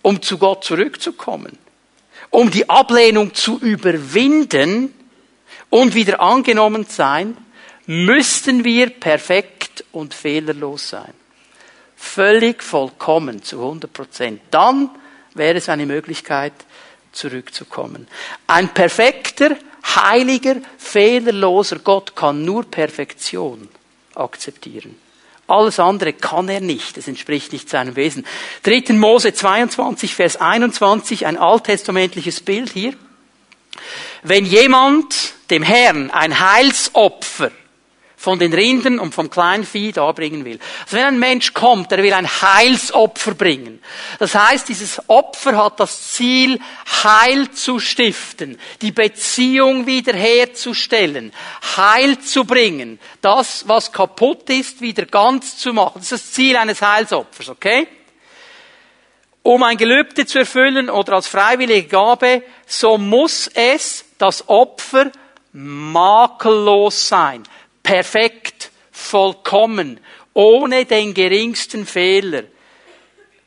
[0.02, 1.58] Um zu Gott zurückzukommen.
[2.30, 4.94] Um die Ablehnung zu überwinden,
[5.70, 7.38] und wieder angenommen sein,
[7.86, 11.14] müssten wir perfekt und fehlerlos sein.
[11.96, 14.42] Völlig vollkommen zu 100 Prozent.
[14.52, 14.90] Dann
[15.34, 16.54] wäre es eine Möglichkeit,
[17.12, 18.08] zurückzukommen.
[18.48, 19.56] Ein perfekter,
[19.96, 23.70] heiliger, fehlerloser Gott kann nur Perfektion
[24.14, 24.96] akzeptieren.
[25.48, 26.98] Alles andere kann er nicht.
[26.98, 28.26] Es entspricht nicht seinem Wesen.
[28.64, 28.94] 3.
[28.94, 32.94] Mose 22, Vers 21, ein alttestamentliches Bild hier.
[34.28, 37.52] Wenn jemand dem Herrn ein Heilsopfer
[38.26, 40.58] von den Rindern und vom Kleinvieh darbringen will.
[40.86, 43.80] Also wenn ein Mensch kommt, der will ein Heilsopfer bringen.
[44.18, 46.60] Das heißt, dieses Opfer hat das Ziel,
[47.04, 51.34] Heil zu stiften, die Beziehung wiederherzustellen,
[51.78, 55.94] Heil zu bringen, das, was kaputt ist, wieder ganz zu machen.
[55.98, 57.88] Das ist das Ziel eines Heilsopfers, okay?
[59.44, 65.12] Um ein Gelübde zu erfüllen oder als freiwillige Gabe, so muss es das Opfer
[65.54, 67.44] makellos sein,
[67.82, 70.00] perfekt, vollkommen,
[70.34, 72.44] ohne den geringsten Fehler,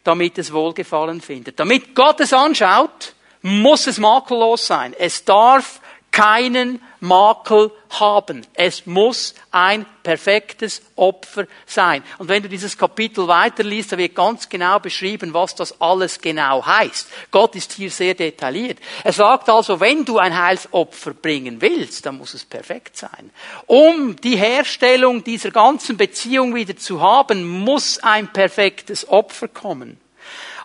[0.04, 1.60] damit es Wohlgefallen findet.
[1.60, 4.94] Damit Gott es anschaut, muss es makellos sein.
[4.98, 5.80] Es darf
[6.18, 8.44] keinen Makel haben.
[8.54, 12.02] Es muss ein perfektes Opfer sein.
[12.18, 16.66] Und wenn du dieses Kapitel weiterliest, da wird ganz genau beschrieben, was das alles genau
[16.66, 17.08] heißt.
[17.30, 18.78] Gott ist hier sehr detailliert.
[19.04, 23.30] Er sagt also, wenn du ein Heilsopfer bringen willst, dann muss es perfekt sein.
[23.66, 30.00] Um die Herstellung dieser ganzen Beziehung wieder zu haben, muss ein perfektes Opfer kommen.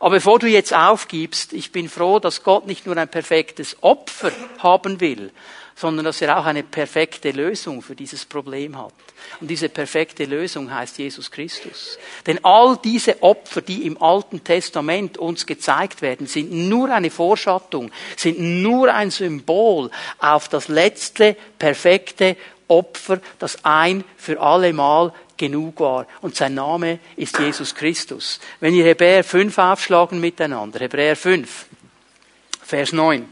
[0.04, 4.34] Aber bevor du jetzt aufgibst, ich bin froh, dass Gott nicht nur ein perfektes Opfer
[4.60, 5.32] haben will,
[5.76, 8.92] sondern dass er auch eine perfekte Lösung für dieses Problem hat.
[9.40, 11.98] Und diese perfekte Lösung heißt Jesus Christus.
[12.28, 17.90] Denn all diese Opfer, die im Alten Testament uns gezeigt werden, sind nur eine Vorschattung,
[18.18, 19.90] sind nur ein Symbol
[20.20, 22.36] auf das letzte perfekte
[22.68, 25.14] Opfer, das ein für alle Mal
[25.44, 26.08] genug war.
[26.22, 28.40] Und sein Name ist Jesus Christus.
[28.62, 31.66] Wenn ihr Hebräer 5 aufschlagen miteinander, Hebräer 5,
[32.64, 33.28] Vers 9.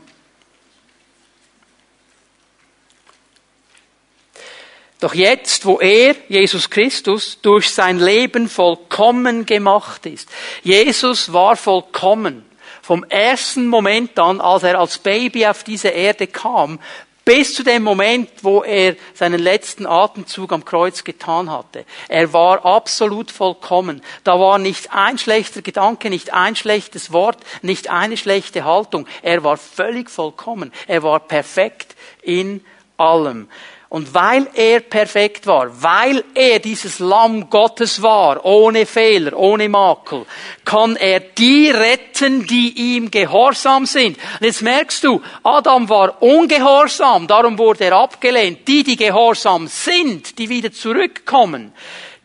[4.99, 10.29] Doch jetzt, wo er, Jesus Christus, durch sein Leben vollkommen gemacht ist.
[10.63, 12.45] Jesus war vollkommen.
[12.81, 16.77] Vom ersten Moment an, als er als Baby auf diese Erde kam,
[17.25, 21.85] bis zu dem Moment, wo er seinen letzten Atemzug am Kreuz getan hatte.
[22.07, 24.01] Er war absolut vollkommen.
[24.23, 29.07] Da war nicht ein schlechter Gedanke, nicht ein schlechtes Wort, nicht eine schlechte Haltung.
[29.21, 30.71] Er war völlig vollkommen.
[30.87, 32.65] Er war perfekt in
[32.97, 33.47] allem.
[33.91, 40.25] Und weil er perfekt war, weil er dieses Lamm Gottes war, ohne Fehler, ohne Makel,
[40.63, 44.17] kann er die retten, die ihm gehorsam sind.
[44.39, 48.65] Und jetzt merkst du, Adam war ungehorsam, darum wurde er abgelehnt.
[48.65, 51.73] Die, die gehorsam sind, die wieder zurückkommen,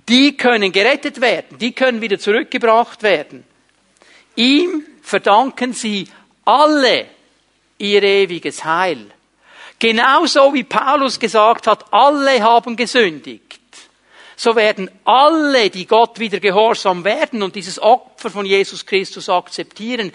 [0.09, 3.43] die können gerettet werden, die können wieder zurückgebracht werden.
[4.37, 6.07] Ihm verdanken sie
[6.45, 7.07] alle
[7.79, 9.09] ihr ewiges Heil.
[9.79, 13.43] Genauso wie Paulus gesagt hat, alle haben gesündigt.
[14.37, 20.13] So werden alle, die Gott wieder gehorsam werden und dieses Opfer von Jesus Christus akzeptieren,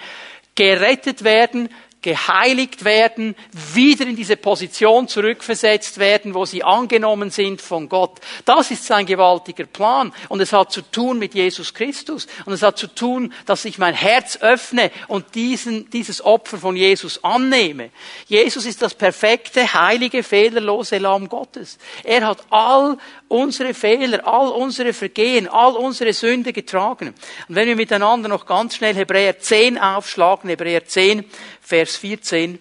[0.56, 1.69] gerettet werden
[2.01, 3.35] geheiligt werden,
[3.73, 8.19] wieder in diese Position zurückversetzt werden, wo sie angenommen sind von Gott.
[8.45, 10.11] Das ist sein gewaltiger Plan.
[10.27, 12.27] Und es hat zu tun mit Jesus Christus.
[12.45, 16.75] Und es hat zu tun, dass ich mein Herz öffne und diesen, dieses Opfer von
[16.75, 17.91] Jesus annehme.
[18.27, 21.77] Jesus ist das perfekte, heilige, fehlerlose Lamm Gottes.
[22.03, 27.13] Er hat all unsere Fehler, all unsere Vergehen, all unsere Sünde getragen.
[27.47, 31.23] Und wenn wir miteinander noch ganz schnell Hebräer 10 aufschlagen, Hebräer 10,
[31.71, 32.60] Vers 14.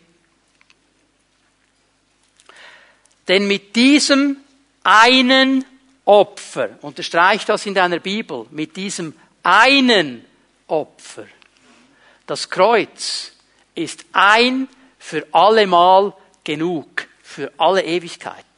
[3.27, 4.37] Denn mit diesem
[4.85, 5.65] einen
[6.05, 10.25] Opfer, unterstreich das in deiner Bibel, mit diesem einen
[10.69, 11.27] Opfer,
[12.25, 13.33] das Kreuz
[13.75, 18.50] ist ein für allemal genug, für alle Ewigkeit.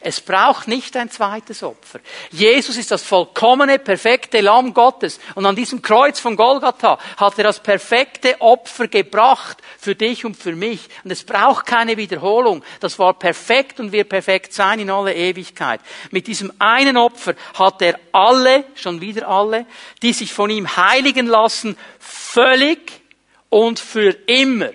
[0.00, 2.00] Es braucht nicht ein zweites Opfer.
[2.30, 5.18] Jesus ist das vollkommene, perfekte Lamm Gottes.
[5.34, 10.36] Und an diesem Kreuz von Golgatha hat er das perfekte Opfer gebracht für dich und
[10.36, 10.88] für mich.
[11.02, 12.62] Und es braucht keine Wiederholung.
[12.80, 15.80] Das war perfekt und wird perfekt sein in aller Ewigkeit.
[16.10, 19.66] Mit diesem einen Opfer hat er alle, schon wieder alle,
[20.02, 23.00] die sich von ihm heiligen lassen, völlig
[23.48, 24.70] und für immer.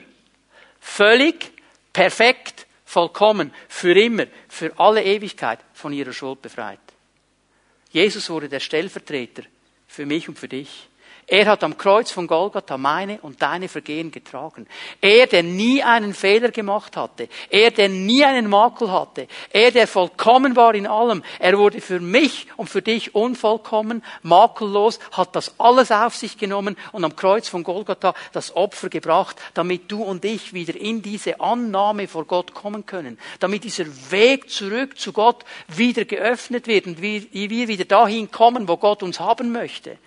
[0.80, 1.52] Völlig,
[1.94, 2.63] perfekt,
[2.94, 6.80] vollkommen, für immer, für alle Ewigkeit von ihrer Schuld befreit.
[7.92, 9.44] Jesus wurde der Stellvertreter
[9.88, 10.90] für mich und für dich.
[11.28, 14.68] Er hat am Kreuz von Golgatha meine und deine Vergehen getragen.
[15.00, 17.30] Er, der nie einen Fehler gemacht hatte.
[17.50, 19.28] Er, der nie einen Makel hatte.
[19.52, 21.24] Er, der vollkommen war in allem.
[21.40, 26.76] Er wurde für mich und für dich unvollkommen, makellos, hat das alles auf sich genommen
[26.92, 31.40] und am Kreuz von Golgatha das Opfer gebracht, damit du und ich wieder in diese
[31.40, 33.18] Annahme vor Gott kommen können.
[33.40, 38.78] Damit dieser Weg zurück zu Gott wieder geöffnet wird und wir wieder dahin kommen, wo
[38.78, 39.98] Gott uns haben möchte.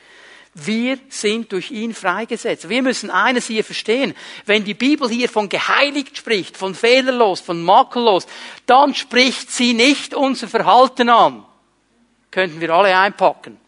[0.58, 2.70] Wir sind durch ihn freigesetzt.
[2.70, 4.14] Wir müssen eines hier verstehen.
[4.46, 8.26] Wenn die Bibel hier von geheiligt spricht, von fehlerlos, von makellos,
[8.64, 11.44] dann spricht sie nicht unser Verhalten an.
[12.30, 13.58] Könnten wir alle einpacken.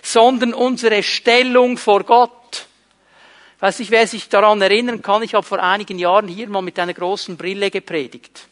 [0.00, 2.66] Sondern unsere Stellung vor Gott.
[3.58, 6.78] weiß nicht, wer sich daran erinnern kann, ich habe vor einigen Jahren hier mal mit
[6.78, 8.48] einer großen Brille gepredigt.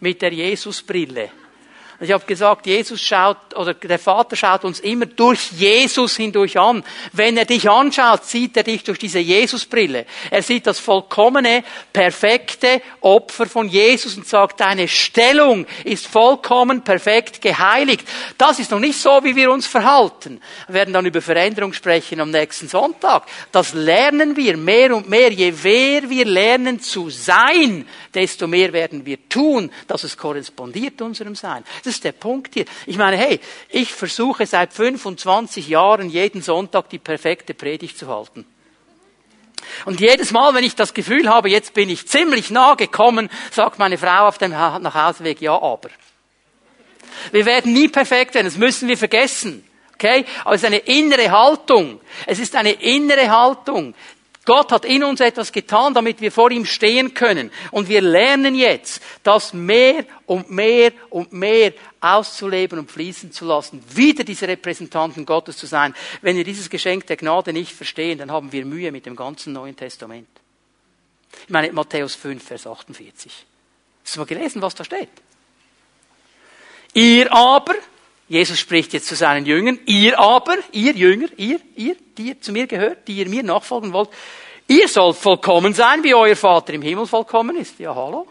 [0.00, 1.43] Mit der Jesusbrille.
[2.04, 6.84] Ich habe gesagt, Jesus schaut oder der Vater schaut uns immer durch Jesus hindurch an.
[7.12, 10.06] Wenn er dich anschaut, sieht er dich durch diese Jesusbrille.
[10.30, 17.40] Er sieht das vollkommene, perfekte Opfer von Jesus und sagt, deine Stellung ist vollkommen perfekt
[17.40, 18.06] geheiligt.
[18.38, 20.40] Das ist noch nicht so, wie wir uns verhalten.
[20.66, 23.24] Wir werden dann über Veränderung sprechen am nächsten Sonntag.
[23.50, 25.32] Das lernen wir mehr und mehr.
[25.32, 31.34] Je mehr wir lernen zu sein, desto mehr werden wir tun, dass es korrespondiert unserem
[31.34, 31.64] Sein.
[31.82, 32.64] Das ist der Punkt hier.
[32.86, 38.46] Ich meine, hey, ich versuche seit 25 Jahren jeden Sonntag die perfekte Predigt zu halten.
[39.84, 43.78] Und jedes Mal, wenn ich das Gefühl habe, jetzt bin ich ziemlich nah gekommen, sagt
[43.78, 45.90] meine Frau auf dem Nachhauseweg, ja, aber.
[47.32, 49.64] Wir werden nie perfekt werden, das müssen wir vergessen.
[49.94, 50.24] Okay?
[50.44, 52.00] Aber es ist eine innere Haltung.
[52.26, 53.94] Es ist eine innere Haltung.
[54.44, 57.50] Gott hat in uns etwas getan, damit wir vor ihm stehen können.
[57.70, 63.82] Und wir lernen jetzt, das mehr und mehr und mehr auszuleben und fließen zu lassen,
[63.94, 65.94] wieder diese Repräsentanten Gottes zu sein.
[66.20, 69.54] Wenn wir dieses Geschenk der Gnade nicht verstehen, dann haben wir Mühe mit dem ganzen
[69.54, 70.28] Neuen Testament.
[71.42, 73.46] Ich meine, Matthäus 5, Vers 48.
[74.04, 75.08] Hast du mal gelesen, was da steht?
[76.92, 77.74] Ihr aber,
[78.28, 82.52] Jesus spricht jetzt zu seinen Jüngern, ihr aber, ihr Jünger, ihr, ihr, die ihr zu
[82.52, 84.08] mir gehört, die ihr mir nachfolgen wollt,
[84.66, 87.78] ihr sollt vollkommen sein, wie euer Vater im Himmel vollkommen ist.
[87.78, 88.26] Ja, hallo?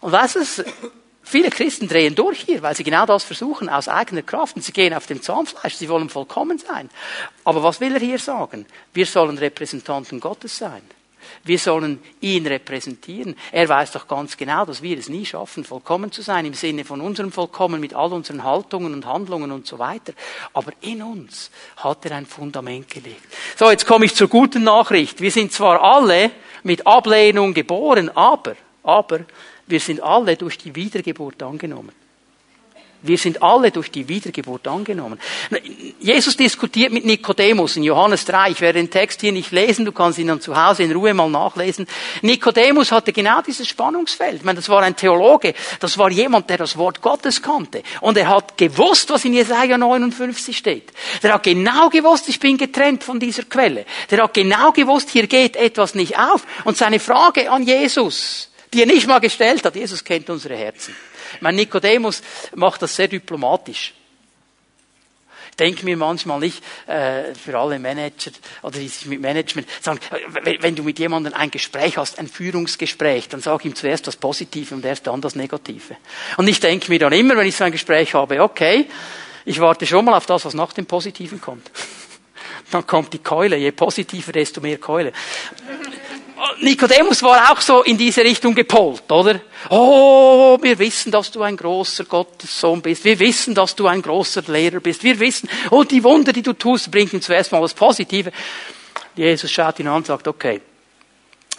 [0.00, 0.64] Und was ist,
[1.22, 4.56] viele Christen drehen durch hier, weil sie genau das versuchen, aus eigener Kraft.
[4.56, 6.90] Und sie gehen auf dem Zahnfleisch, sie wollen vollkommen sein.
[7.44, 8.66] Aber was will er hier sagen?
[8.92, 10.82] Wir sollen Repräsentanten Gottes sein.
[11.44, 13.36] Wir sollen ihn repräsentieren.
[13.50, 16.84] Er weiß doch ganz genau, dass wir es nie schaffen, vollkommen zu sein, im Sinne
[16.84, 20.12] von unserem Vollkommen, mit all unseren Haltungen und Handlungen und so weiter.
[20.52, 23.22] Aber in uns hat er ein Fundament gelegt.
[23.56, 25.20] So, jetzt komme ich zur guten Nachricht.
[25.20, 26.30] Wir sind zwar alle
[26.62, 29.20] mit Ablehnung geboren, aber, aber,
[29.66, 32.01] wir sind alle durch die Wiedergeburt angenommen.
[33.02, 35.18] Wir sind alle durch die Wiedergeburt angenommen.
[35.98, 38.50] Jesus diskutiert mit Nikodemus in Johannes 3.
[38.50, 41.12] Ich werde den Text hier nicht lesen, du kannst ihn dann zu Hause in Ruhe
[41.12, 41.88] mal nachlesen.
[42.22, 44.36] Nikodemus hatte genau dieses Spannungsfeld.
[44.36, 47.82] Ich meine, das war ein Theologe, das war jemand, der das Wort Gottes kannte.
[48.00, 50.92] Und er hat gewusst, was in Jesaja 59 steht.
[51.24, 53.84] Der hat genau gewusst, ich bin getrennt von dieser Quelle.
[54.12, 56.46] Der hat genau gewusst, hier geht etwas nicht auf.
[56.64, 60.94] Und seine Frage an Jesus, die er nicht mal gestellt hat, Jesus kennt unsere Herzen.
[61.42, 62.22] Mein Nikodemus
[62.54, 63.94] macht das sehr diplomatisch.
[65.50, 68.30] Ich denke mir manchmal nicht, äh, für alle Manager
[68.62, 70.00] oder die sich mit Management sagen,
[70.60, 74.74] wenn du mit jemandem ein Gespräch hast, ein Führungsgespräch, dann sag ihm zuerst das Positive
[74.74, 75.96] und erst dann das Negative.
[76.38, 78.88] Und ich denke mir dann immer, wenn ich so ein Gespräch habe, okay,
[79.44, 81.70] ich warte schon mal auf das, was nach dem Positiven kommt.
[82.70, 83.56] Dann kommt die Keule.
[83.56, 85.12] Je positiver, desto mehr Keule.
[86.60, 89.40] Nikodemus war auch so in diese Richtung gepolt, oder?
[89.70, 93.04] Oh, wir wissen, dass du ein großer Gottessohn bist.
[93.04, 95.04] Wir wissen, dass du ein großer Lehrer bist.
[95.04, 98.32] Wir wissen, oh, die Wunder, die du tust, bringen zuerst mal was Positives.
[99.14, 100.60] Jesus schaut ihn an und sagt, okay,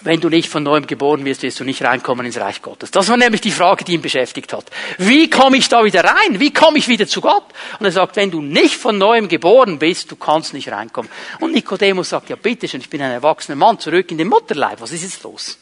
[0.03, 2.91] wenn du nicht von neuem geboren wirst, wirst du nicht reinkommen ins Reich Gottes.
[2.91, 4.65] Das war nämlich die Frage, die ihn beschäftigt hat.
[4.97, 6.39] Wie komme ich da wieder rein?
[6.39, 7.45] Wie komme ich wieder zu Gott?
[7.79, 11.09] Und er sagt, wenn du nicht von neuem geboren bist, du kannst nicht reinkommen.
[11.39, 14.81] Und Nikodemus sagt, ja bitte schön, ich bin ein erwachsener Mann, zurück in den Mutterleib.
[14.81, 15.57] Was ist jetzt los?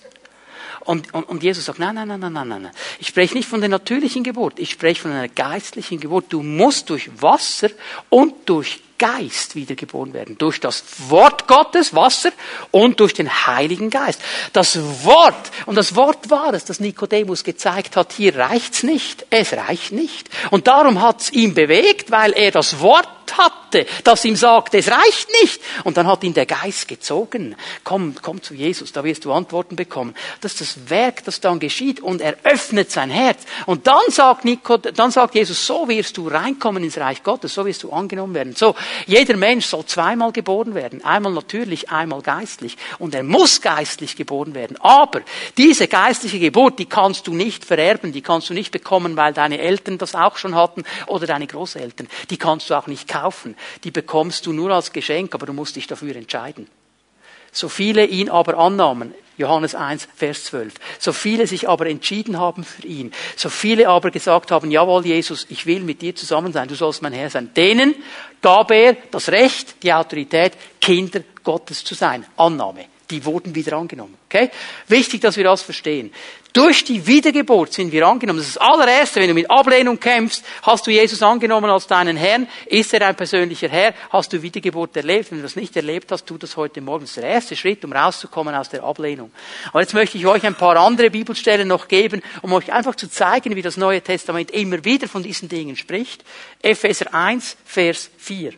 [0.81, 2.71] Und, und, und Jesus sagt, nein, nein, nein, nein, nein, nein.
[2.99, 6.25] Ich spreche nicht von der natürlichen Geburt, ich spreche von einer geistlichen Geburt.
[6.29, 7.69] Du musst durch Wasser
[8.09, 10.37] und durch Geist wiedergeboren werden.
[10.37, 12.31] Durch das Wort Gottes, Wasser,
[12.69, 14.21] und durch den Heiligen Geist.
[14.53, 19.25] Das Wort, und das Wort war es, das Nikodemus gezeigt hat, hier reicht's nicht.
[19.31, 20.29] Es reicht nicht.
[20.51, 25.29] Und darum hat's ihn bewegt, weil er das Wort hatte, das ihm sagt, es reicht
[25.41, 25.61] nicht.
[25.83, 27.55] Und dann hat ihn der Geist gezogen.
[27.83, 30.15] Komm, komm zu Jesus, da wirst du Antworten bekommen.
[30.41, 33.43] Das ist das Werk, das dann geschieht und er öffnet sein Herz.
[33.65, 37.65] Und dann sagt, Nico, dann sagt Jesus, so wirst du reinkommen ins Reich Gottes, so
[37.65, 38.55] wirst du angenommen werden.
[38.55, 41.03] So, jeder Mensch soll zweimal geboren werden.
[41.03, 42.77] Einmal natürlich, einmal geistlich.
[42.99, 44.77] Und er muss geistlich geboren werden.
[44.79, 45.21] Aber
[45.57, 49.59] diese geistliche Geburt, die kannst du nicht vererben, die kannst du nicht bekommen, weil deine
[49.59, 52.07] Eltern das auch schon hatten oder deine Großeltern.
[52.29, 53.55] Die kannst du auch nicht kaufen.
[53.83, 56.67] Die bekommst du nur als Geschenk, aber du musst dich dafür entscheiden.
[57.51, 60.73] So viele ihn aber annahmen, Johannes 1, Vers 12.
[60.99, 65.45] So viele sich aber entschieden haben für ihn, so viele aber gesagt haben, jawohl Jesus,
[65.49, 67.53] ich will mit dir zusammen sein, du sollst mein Herr sein.
[67.53, 67.95] Denen
[68.41, 72.25] gab er das Recht, die Autorität, Kinder Gottes zu sein.
[72.37, 72.85] Annahme.
[73.11, 74.17] Die wurden wieder angenommen.
[74.27, 74.49] Okay?
[74.87, 76.11] Wichtig, dass wir das verstehen.
[76.53, 78.39] Durch die Wiedergeburt sind wir angenommen.
[78.39, 79.21] Das ist das allererste.
[79.21, 82.47] Wenn du mit Ablehnung kämpfst, hast du Jesus angenommen als deinen Herrn.
[82.65, 83.93] Ist er ein persönlicher Herr?
[84.09, 85.31] Hast du Wiedergeburt erlebt?
[85.31, 87.03] Wenn du das nicht erlebt hast, tu das heute Morgen.
[87.03, 89.31] Das ist der erste Schritt, um rauszukommen aus der Ablehnung.
[89.69, 93.09] Aber jetzt möchte ich euch ein paar andere Bibelstellen noch geben, um euch einfach zu
[93.09, 96.23] zeigen, wie das Neue Testament immer wieder von diesen Dingen spricht.
[96.61, 98.53] Epheser 1, Vers 4.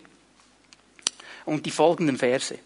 [1.46, 2.58] Und die folgenden Verse.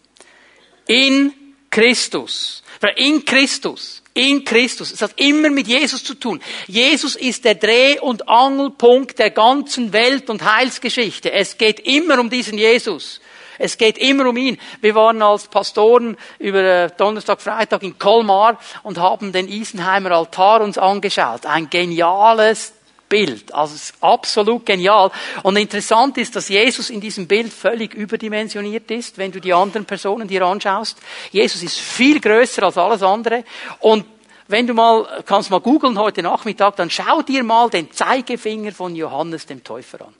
[0.86, 1.34] In
[1.70, 2.62] Christus.
[2.96, 4.02] In Christus.
[4.14, 4.92] In Christus.
[4.92, 6.40] Es hat immer mit Jesus zu tun.
[6.66, 11.30] Jesus ist der Dreh- und Angelpunkt der ganzen Welt- und Heilsgeschichte.
[11.32, 13.20] Es geht immer um diesen Jesus.
[13.58, 14.56] Es geht immer um ihn.
[14.80, 20.60] Wir waren als Pastoren über äh, Donnerstag, Freitag in Colmar und haben den Isenheimer Altar
[20.60, 21.44] uns angeschaut.
[21.44, 22.72] Ein geniales
[23.08, 23.52] Bild.
[23.54, 25.10] Also es ist absolut genial.
[25.42, 29.86] Und interessant ist, dass Jesus in diesem Bild völlig überdimensioniert ist, wenn du die anderen
[29.86, 30.98] Personen dir anschaust.
[31.30, 33.44] Jesus ist viel größer als alles andere.
[33.80, 34.04] Und
[34.48, 38.96] wenn du mal, kannst mal googeln heute Nachmittag, dann schau dir mal den Zeigefinger von
[38.96, 40.14] Johannes dem Täufer an.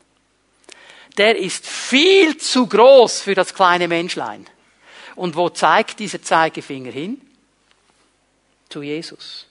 [1.16, 4.46] Der ist viel zu groß für das kleine Menschlein.
[5.16, 7.20] Und wo zeigt dieser Zeigefinger hin?
[8.68, 9.47] Zu Jesus.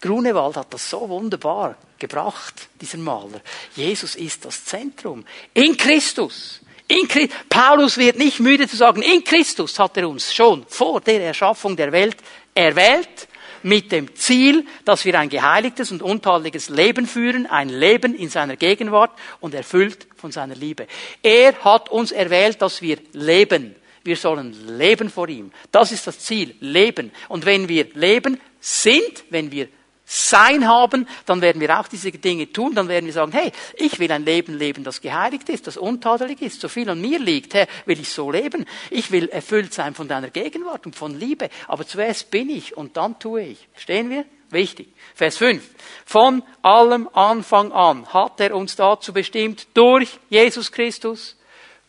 [0.00, 3.40] Grunewald hat das so wunderbar gebracht, dieser Maler.
[3.74, 5.24] Jesus ist das Zentrum.
[5.54, 6.60] In Christus.
[6.88, 7.36] In Christus.
[7.48, 11.76] Paulus wird nicht müde zu sagen, in Christus hat er uns schon vor der Erschaffung
[11.76, 12.16] der Welt
[12.54, 13.28] erwählt,
[13.62, 18.54] mit dem Ziel, dass wir ein geheiligtes und untadeliges Leben führen, ein Leben in seiner
[18.54, 20.86] Gegenwart und erfüllt von seiner Liebe.
[21.20, 23.74] Er hat uns erwählt, dass wir leben.
[24.04, 25.50] Wir sollen leben vor ihm.
[25.72, 27.10] Das ist das Ziel, leben.
[27.28, 29.68] Und wenn wir leben sind, wenn wir
[30.06, 33.98] sein haben, dann werden wir auch diese Dinge tun, dann werden wir sagen, hey, ich
[33.98, 37.54] will ein Leben leben, das geheiligt ist, das untadelig ist, so viel an mir liegt,
[37.54, 38.64] Herr, will ich so leben.
[38.90, 42.96] Ich will erfüllt sein von deiner Gegenwart und von Liebe, aber zuerst bin ich und
[42.96, 43.68] dann tue ich.
[43.74, 44.24] Stehen wir?
[44.50, 44.88] Wichtig.
[45.14, 45.62] Vers 5.
[46.04, 51.36] Von allem Anfang an hat er uns dazu bestimmt, durch Jesus Christus,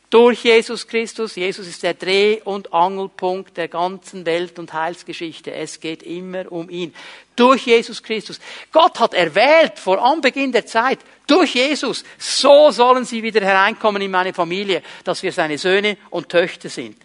[0.09, 1.35] durch Jesus Christus.
[1.35, 5.51] Jesus ist der Dreh- und Angelpunkt der ganzen Welt- und Heilsgeschichte.
[5.51, 6.93] Es geht immer um ihn.
[7.35, 8.39] Durch Jesus Christus.
[8.71, 14.11] Gott hat erwählt vor Anbeginn der Zeit, durch Jesus, so sollen sie wieder hereinkommen in
[14.11, 16.97] meine Familie, dass wir seine Söhne und Töchter sind.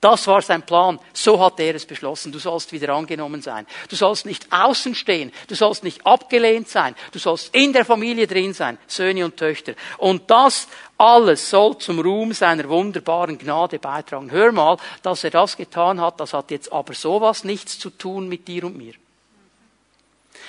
[0.00, 1.00] Das war sein Plan.
[1.12, 2.30] So hat er es beschlossen.
[2.30, 3.66] Du sollst wieder angenommen sein.
[3.88, 5.32] Du sollst nicht außen stehen.
[5.48, 6.94] Du sollst nicht abgelehnt sein.
[7.10, 8.78] Du sollst in der Familie drin sein.
[8.86, 9.74] Söhne und Töchter.
[9.96, 14.30] Und das alles soll zum Ruhm seiner wunderbaren Gnade beitragen.
[14.30, 18.28] Hör mal, dass er das getan hat, das hat jetzt aber sowas nichts zu tun
[18.28, 18.94] mit dir und mir.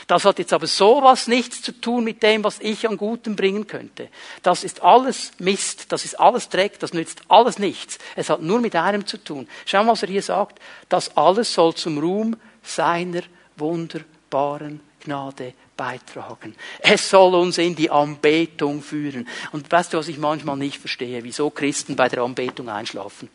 [0.10, 3.68] Das hat jetzt aber sowas nichts zu tun mit dem, was ich an Gutem bringen
[3.68, 4.10] könnte.
[4.42, 8.00] Das ist alles Mist, das ist alles Dreck, das nützt alles nichts.
[8.16, 9.48] Es hat nur mit einem zu tun.
[9.68, 10.58] Schau mal, was er hier sagt.
[10.90, 13.22] Das alles soll zum Ruhm seiner
[13.56, 16.56] wunderbaren Gnade beitragen.
[16.80, 19.28] Es soll uns in die Anbetung führen.
[19.52, 21.24] Und weißt du, was ich manchmal nicht verstehe?
[21.24, 23.30] Wieso Christen bei der Anbetung einschlafen?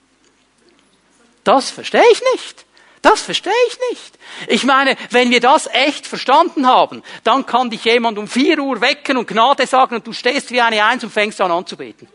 [1.44, 2.66] Das verstehe ich nicht.
[3.05, 4.18] Das verstehe ich nicht.
[4.48, 8.80] Ich meine, wenn wir das echt verstanden haben, dann kann dich jemand um vier Uhr
[8.80, 12.09] wecken und Gnade sagen und du stehst wie eine Eins und fängst an anzubeten.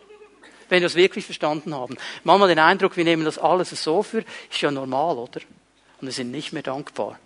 [0.67, 1.95] Wenn wir das wirklich verstanden haben.
[2.23, 5.41] Manchmal den Eindruck, wir nehmen das alles so für, ist ja normal, oder?
[6.01, 7.19] Und wir sind nicht mehr dankbar.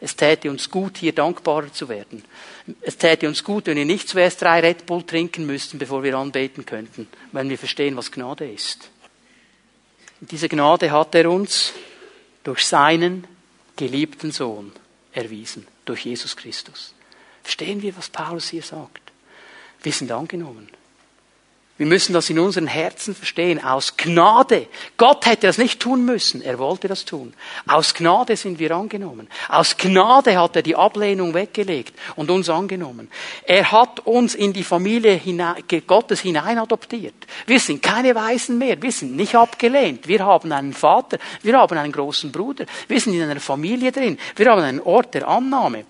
[0.00, 2.24] Es täte uns gut, hier dankbarer zu werden.
[2.82, 6.16] Es täte uns gut, wenn wir nicht zuerst drei Red Bull trinken müssten, bevor wir
[6.16, 8.90] anbeten könnten, wenn wir verstehen, was Gnade ist.
[10.20, 11.72] Und diese Gnade hat er uns
[12.44, 13.26] durch seinen
[13.76, 14.72] geliebten Sohn
[15.12, 16.94] erwiesen, durch Jesus Christus.
[17.42, 19.00] Verstehen wir, was Paulus hier sagt?
[19.82, 20.68] Wir sind angenommen.
[21.78, 23.62] Wir müssen das in unseren Herzen verstehen.
[23.64, 24.66] Aus Gnade.
[24.98, 26.42] Gott hätte das nicht tun müssen.
[26.42, 27.32] Er wollte das tun.
[27.66, 29.26] Aus Gnade sind wir angenommen.
[29.48, 33.10] Aus Gnade hat er die Ablehnung weggelegt und uns angenommen.
[33.46, 35.20] Er hat uns in die Familie
[35.86, 37.14] Gottes hinein adoptiert.
[37.46, 38.80] Wir sind keine Weisen mehr.
[38.80, 40.06] Wir sind nicht abgelehnt.
[40.06, 41.18] Wir haben einen Vater.
[41.42, 42.66] Wir haben einen großen Bruder.
[42.86, 44.18] Wir sind in einer Familie drin.
[44.36, 45.86] Wir haben einen Ort der Annahme.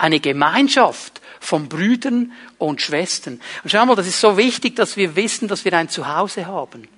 [0.00, 3.40] Eine Gemeinschaft von Brüdern und Schwestern.
[3.62, 6.88] Und schau mal, das ist so wichtig, dass wir wissen, dass wir ein Zuhause haben.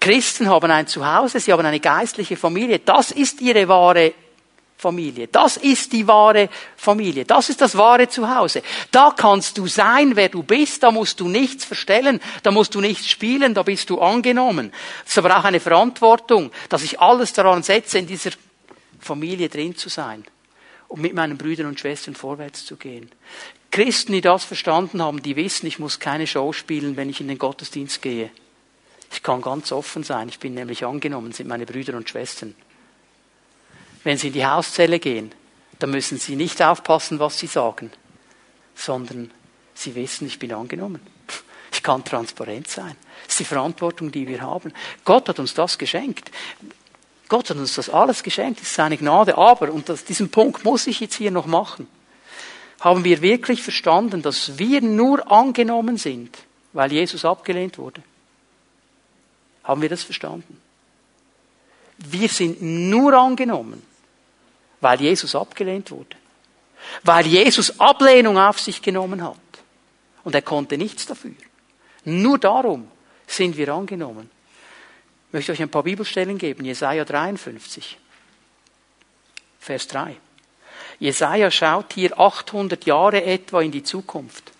[0.00, 2.78] Christen haben ein Zuhause, sie haben eine geistliche Familie.
[2.78, 4.14] Das ist ihre wahre
[4.76, 5.26] Familie.
[5.26, 7.24] Das ist die wahre Familie.
[7.24, 8.62] Das ist das wahre Zuhause.
[8.92, 10.84] Da kannst du sein, wer du bist.
[10.84, 12.20] Da musst du nichts verstellen.
[12.44, 13.54] Da musst du nichts spielen.
[13.54, 14.72] Da bist du angenommen.
[15.02, 18.30] Das ist aber auch eine Verantwortung, dass ich alles daran setze, in dieser
[19.00, 20.24] Familie drin zu sein
[20.88, 23.10] um mit meinen Brüdern und Schwestern vorwärts zu gehen.
[23.70, 27.28] Christen, die das verstanden haben, die wissen, ich muss keine Show spielen, wenn ich in
[27.28, 28.30] den Gottesdienst gehe.
[29.12, 32.54] Ich kann ganz offen sein, ich bin nämlich angenommen, sind meine Brüder und Schwestern.
[34.04, 35.32] wenn Sie in die Hauszelle gehen,
[35.78, 37.90] dann müssen Sie nicht aufpassen, was Sie sagen,
[38.74, 39.30] sondern
[39.74, 41.00] Sie wissen, ich bin angenommen.
[41.70, 42.96] Ich kann transparent sein.
[43.24, 44.72] Das ist die Verantwortung, die wir haben.
[45.04, 46.30] Gott hat uns das geschenkt.
[47.28, 49.36] Gott hat uns das alles geschenkt, ist seine Gnade.
[49.36, 51.86] Aber, und das, diesen Punkt muss ich jetzt hier noch machen,
[52.80, 56.38] haben wir wirklich verstanden, dass wir nur angenommen sind,
[56.72, 58.02] weil Jesus abgelehnt wurde?
[59.64, 60.60] Haben wir das verstanden?
[61.98, 63.82] Wir sind nur angenommen,
[64.80, 66.16] weil Jesus abgelehnt wurde.
[67.02, 69.36] Weil Jesus Ablehnung auf sich genommen hat.
[70.22, 71.34] Und er konnte nichts dafür.
[72.04, 72.88] Nur darum
[73.26, 74.30] sind wir angenommen.
[75.28, 76.64] Ich möchte euch ein paar Bibelstellen geben.
[76.64, 77.98] Jesaja 53,
[79.60, 80.16] Vers 3.
[80.98, 84.52] Jesaja schaut hier 800 Jahre etwa in die Zukunft.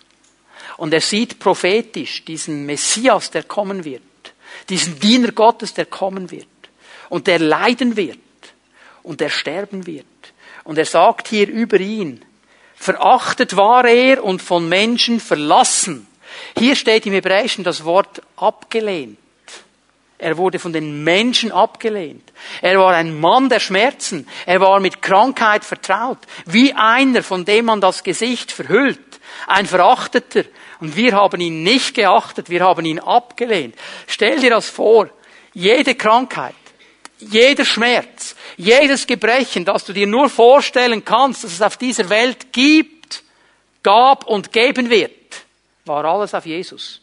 [0.76, 4.02] Und er sieht prophetisch diesen Messias, der kommen wird.
[4.68, 6.46] Diesen Diener Gottes, der kommen wird.
[7.08, 8.18] Und der leiden wird.
[9.02, 10.04] Und der sterben wird.
[10.64, 12.22] Und er sagt hier über ihn,
[12.76, 16.06] verachtet war er und von Menschen verlassen.
[16.58, 19.16] Hier steht im Hebräischen das Wort abgelehnt.
[20.18, 22.32] Er wurde von den Menschen abgelehnt.
[22.60, 24.26] Er war ein Mann der Schmerzen.
[24.46, 26.18] Er war mit Krankheit vertraut.
[26.44, 28.98] Wie einer, von dem man das Gesicht verhüllt.
[29.46, 30.44] Ein Verachteter.
[30.80, 32.50] Und wir haben ihn nicht geachtet.
[32.50, 33.76] Wir haben ihn abgelehnt.
[34.08, 35.08] Stell dir das vor.
[35.54, 36.54] Jede Krankheit,
[37.18, 42.52] jeder Schmerz, jedes Gebrechen, das du dir nur vorstellen kannst, dass es auf dieser Welt
[42.52, 43.22] gibt,
[43.82, 45.12] gab und geben wird,
[45.84, 47.00] war alles auf Jesus.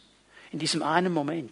[0.52, 1.50] In diesem einen Moment.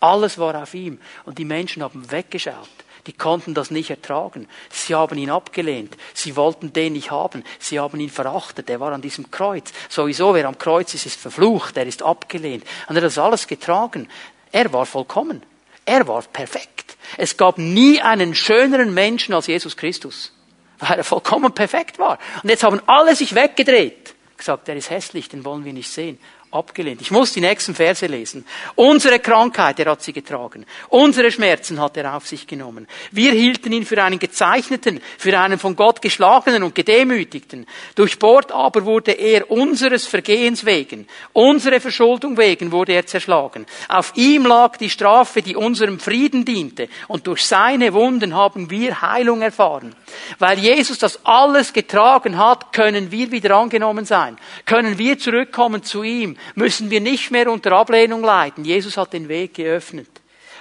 [0.00, 0.98] Alles war auf ihm.
[1.26, 2.68] Und die Menschen haben weggeschaut.
[3.06, 4.48] Die konnten das nicht ertragen.
[4.70, 5.96] Sie haben ihn abgelehnt.
[6.12, 7.44] Sie wollten den nicht haben.
[7.58, 8.68] Sie haben ihn verachtet.
[8.68, 9.72] Er war an diesem Kreuz.
[9.88, 11.76] Sowieso, wer am Kreuz ist, ist verflucht.
[11.76, 12.64] Er ist abgelehnt.
[12.88, 14.08] Und er hat das alles getragen.
[14.52, 15.42] Er war vollkommen.
[15.84, 16.96] Er war perfekt.
[17.16, 20.32] Es gab nie einen schöneren Menschen als Jesus Christus.
[20.78, 22.18] Weil er vollkommen perfekt war.
[22.42, 24.14] Und jetzt haben alle sich weggedreht.
[24.36, 26.18] Gesagt, er ist hässlich, den wollen wir nicht sehen
[26.50, 27.00] abgelehnt.
[27.00, 28.44] Ich muss die nächsten Verse lesen.
[28.74, 30.66] Unsere Krankheit, er hat sie getragen.
[30.88, 32.88] Unsere Schmerzen hat er auf sich genommen.
[33.12, 37.66] Wir hielten ihn für einen gezeichneten, für einen von Gott geschlagenen und gedemütigten.
[37.94, 43.66] Durchbohrt aber wurde er unseres Vergehens wegen, unsere Verschuldung wegen wurde er zerschlagen.
[43.88, 46.88] Auf ihm lag die Strafe, die unserem Frieden diente.
[47.06, 49.94] Und durch seine Wunden haben wir Heilung erfahren.
[50.38, 54.36] Weil Jesus das alles getragen hat, können wir wieder angenommen sein.
[54.66, 58.64] Können wir zurückkommen zu ihm müssen wir nicht mehr unter Ablehnung leiden.
[58.64, 60.08] Jesus hat den Weg geöffnet.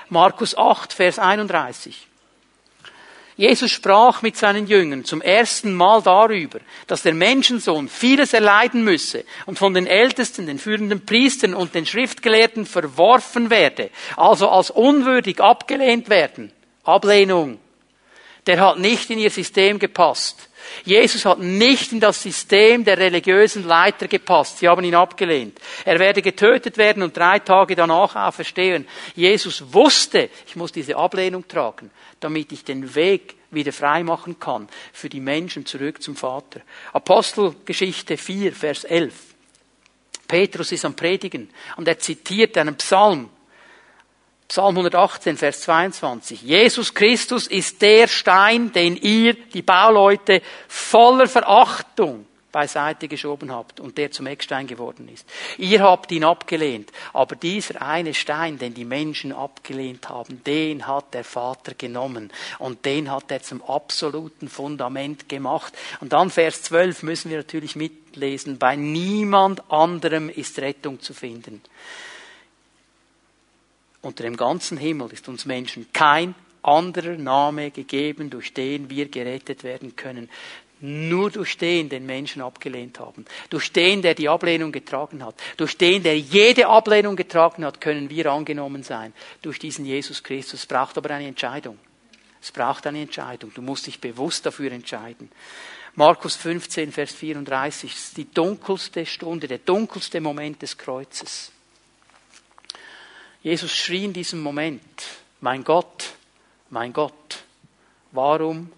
[0.10, 2.08] Markus 8, Vers 31.
[3.40, 9.24] Jesus sprach mit seinen Jüngern zum ersten Mal darüber, dass der Menschensohn vieles erleiden müsse
[9.46, 15.40] und von den Ältesten, den führenden Priestern und den Schriftgelehrten verworfen werde, also als unwürdig
[15.40, 16.52] abgelehnt werden.
[16.84, 17.60] Ablehnung.
[18.46, 20.49] Der hat nicht in ihr System gepasst.
[20.86, 24.60] Jesus hat nicht in das System der religiösen Leiter gepasst.
[24.60, 25.60] Sie haben ihn abgelehnt.
[25.86, 28.88] Er werde getötet werden und drei Tage danach auferstehen.
[29.16, 34.68] Jesus wusste, ich muss diese Ablehnung tragen, damit ich den Weg wieder frei machen kann
[34.94, 36.62] für die Menschen zurück zum Vater.
[36.94, 39.14] Apostelgeschichte 4, Vers 11.
[40.28, 43.30] Petrus ist am Predigen und er zitiert einen Psalm
[44.50, 46.42] Psalm 118, Vers 22.
[46.42, 54.00] Jesus Christus ist der Stein, den ihr, die Bauleute, voller Verachtung beiseite geschoben habt und
[54.00, 55.30] der zum Eckstein geworden ist.
[55.60, 61.14] Ihr habt ihn abgelehnt, aber dieser eine Stein, den die Menschen abgelehnt haben, den hat
[61.14, 65.78] der Vater genommen und den hat er zum absoluten Fundament gemacht.
[66.00, 71.62] Und dann Vers 12 müssen wir natürlich mitlesen, bei niemand anderem ist Rettung zu finden.
[74.02, 79.64] Unter dem ganzen Himmel ist uns Menschen kein anderer Name gegeben, durch den wir gerettet
[79.64, 80.30] werden können.
[80.82, 83.26] Nur durch den, den Menschen abgelehnt haben.
[83.50, 85.36] Durch den, der die Ablehnung getragen hat.
[85.58, 89.14] Durch den, der jede Ablehnung getragen hat, können wir angenommen sein.
[89.42, 90.62] Durch diesen Jesus Christus.
[90.62, 91.78] Es braucht aber eine Entscheidung.
[92.42, 93.52] Es braucht eine Entscheidung.
[93.54, 95.30] Du musst dich bewusst dafür entscheiden.
[95.96, 101.52] Markus 15, Vers 34 ist die dunkelste Stunde, der dunkelste Moment des Kreuzes.
[103.42, 104.82] Jesus schrie in diesem Moment,
[105.40, 106.10] mein Gott,
[106.70, 107.44] mein Gott,
[108.12, 108.72] warum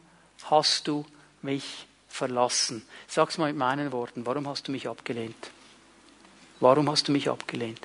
[0.44, 1.06] hast du
[1.42, 1.64] mich
[2.08, 2.86] verlassen?
[3.08, 5.50] Sag's mal mit meinen Worten, warum hast du mich abgelehnt?
[6.60, 7.80] Warum hast du mich abgelehnt?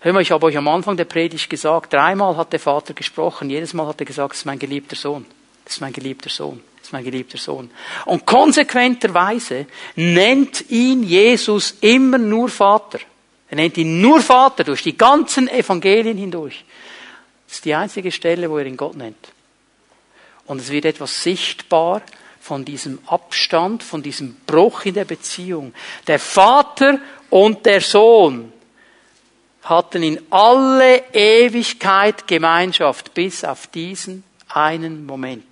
[0.00, 3.50] Hör mal, ich habe euch am Anfang der Predigt gesagt, dreimal hat der Vater gesprochen,
[3.50, 5.26] jedes Mal hat er gesagt, das ist mein geliebter Sohn,
[5.64, 7.70] das ist mein geliebter Sohn, das ist mein geliebter Sohn.
[8.06, 13.00] Und konsequenterweise nennt ihn Jesus immer nur Vater.
[13.54, 16.64] Er nennt ihn nur Vater durch die ganzen Evangelien hindurch.
[17.46, 19.28] Das ist die einzige Stelle, wo er ihn Gott nennt.
[20.46, 22.02] Und es wird etwas sichtbar
[22.40, 25.72] von diesem Abstand, von diesem Bruch in der Beziehung.
[26.08, 26.98] Der Vater
[27.30, 28.52] und der Sohn
[29.62, 35.44] hatten in alle Ewigkeit Gemeinschaft bis auf diesen einen Moment,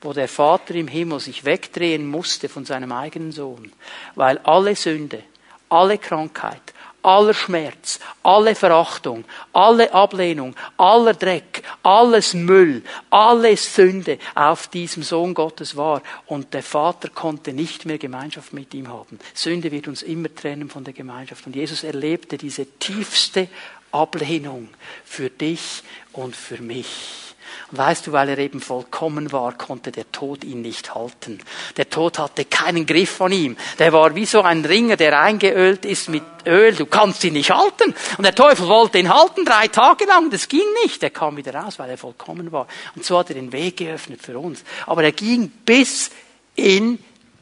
[0.00, 3.72] wo der Vater im Himmel sich wegdrehen musste von seinem eigenen Sohn,
[4.14, 5.22] weil alle Sünde,
[5.68, 6.72] alle Krankheit,
[7.06, 15.32] aller Schmerz, alle Verachtung, alle Ablehnung, aller Dreck, alles Müll, alles Sünde auf diesem Sohn
[15.32, 16.02] Gottes war.
[16.26, 19.20] Und der Vater konnte nicht mehr Gemeinschaft mit ihm haben.
[19.34, 21.46] Sünde wird uns immer trennen von der Gemeinschaft.
[21.46, 23.46] Und Jesus erlebte diese tiefste
[23.92, 24.68] Ablehnung
[25.04, 27.25] für dich und für mich.
[27.70, 31.40] Und weißt du, weil er eben vollkommen war, konnte der Tod ihn nicht halten.
[31.76, 33.56] Der Tod hatte keinen Griff von ihm.
[33.78, 36.74] Der war wie so ein Ringer, der eingeölt ist mit Öl.
[36.74, 37.94] Du kannst ihn nicht halten.
[38.16, 40.30] Und der Teufel wollte ihn halten drei Tage lang.
[40.30, 41.02] Das ging nicht.
[41.02, 42.66] Er kam wieder raus, weil er vollkommen war.
[42.94, 44.64] Und so hat er den Weg geöffnet für uns.
[44.86, 46.10] Aber er ging bis
[46.54, 46.98] in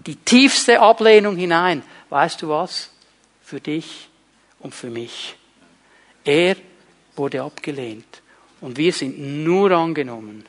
[0.06, 1.82] die tiefste Ablehnung hinein.
[2.10, 2.90] Weißt du was?
[3.42, 4.08] Für dich
[4.60, 5.36] und für mich.
[6.24, 6.56] Er
[7.16, 8.22] wurde abgelehnt.
[8.64, 10.42] Und wir sind nur angenommen,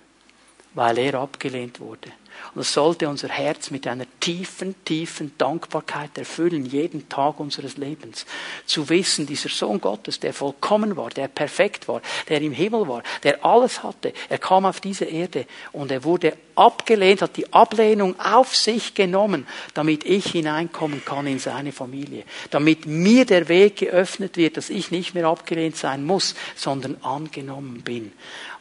[0.74, 2.14] weil er abgelehnt wurde.
[2.54, 8.26] Und das sollte unser Herz mit einer tiefen, tiefen Dankbarkeit erfüllen, jeden Tag unseres Lebens.
[8.66, 13.04] Zu wissen, dieser Sohn Gottes, der vollkommen war, der perfekt war, der im Himmel war,
[13.24, 18.20] der alles hatte, er kam auf diese Erde und er wurde abgelehnt, hat die Ablehnung
[18.20, 22.24] auf sich genommen, damit ich hineinkommen kann in seine Familie.
[22.50, 27.82] Damit mir der Weg geöffnet wird, dass ich nicht mehr abgelehnt sein muss, sondern angenommen
[27.82, 28.12] bin.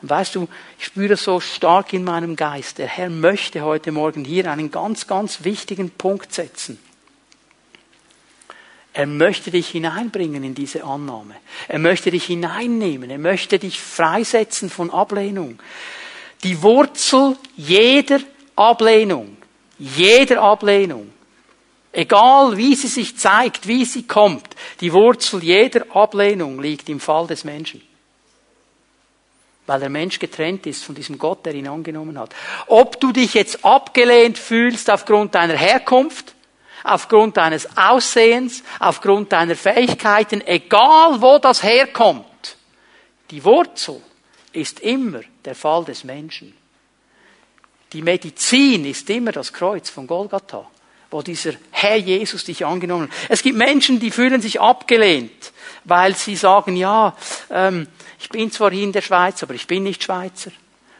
[0.02, 4.24] Und weißt du, ich spüre so stark in meinem Geist, der Herr möchte heute Morgen
[4.24, 6.78] hier einen ganz, ganz wichtigen Punkt setzen.
[8.96, 11.34] Er möchte dich hineinbringen in diese Annahme.
[11.66, 13.10] Er möchte dich hineinnehmen.
[13.10, 15.58] Er möchte dich freisetzen von Ablehnung.
[16.44, 18.20] Die Wurzel jeder
[18.54, 19.36] Ablehnung,
[19.78, 21.10] jeder Ablehnung,
[21.90, 24.46] egal wie sie sich zeigt, wie sie kommt,
[24.80, 27.80] die Wurzel jeder Ablehnung liegt im Fall des Menschen.
[29.66, 32.34] Weil der Mensch getrennt ist von diesem Gott, der ihn angenommen hat.
[32.66, 36.34] Ob du dich jetzt abgelehnt fühlst aufgrund deiner Herkunft,
[36.82, 42.26] aufgrund deines Aussehens, aufgrund deiner Fähigkeiten, egal wo das herkommt,
[43.30, 44.02] die Wurzel
[44.54, 46.54] ist immer der Fall des Menschen.
[47.92, 50.68] Die Medizin ist immer das Kreuz von Golgatha,
[51.10, 53.16] wo dieser Herr Jesus dich angenommen hat.
[53.28, 55.52] Es gibt Menschen, die fühlen sich abgelehnt,
[55.84, 57.16] weil sie sagen, ja,
[57.50, 57.86] ähm,
[58.18, 60.50] ich bin zwar hier in der Schweiz, aber ich bin nicht Schweizer.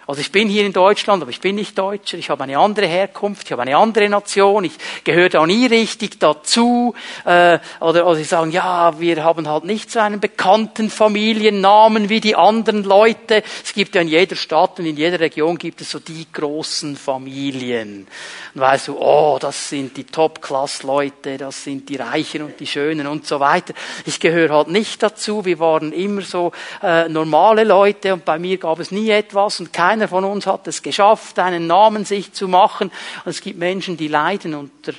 [0.06, 2.18] Also ich bin hier in Deutschland, aber ich bin nicht Deutscher.
[2.18, 4.64] Ich habe eine andere Herkunft, ich habe eine andere Nation.
[4.64, 6.94] Ich gehöre da nie richtig dazu.
[7.24, 12.20] Äh, oder, oder sie sagen, ja, wir haben halt nicht so einen bekannten Familiennamen wie
[12.20, 13.42] die anderen Leute.
[13.64, 16.96] Es gibt ja in jeder Stadt und in jeder Region gibt es so die großen
[16.96, 18.06] Familien.
[18.54, 23.06] Und weißt du, oh, das sind die Top-Class-Leute, das sind die Reichen und die Schönen
[23.06, 23.74] und so weiter.
[24.04, 25.44] Ich gehöre halt nicht dazu.
[25.44, 26.52] Wir waren immer so
[26.82, 30.44] äh, normale Leute und bei mir gab es nie etwas und kein keiner von uns
[30.46, 32.90] hat es geschafft, einen Namen sich zu machen.
[33.24, 34.92] Und es gibt Menschen, die leiden unter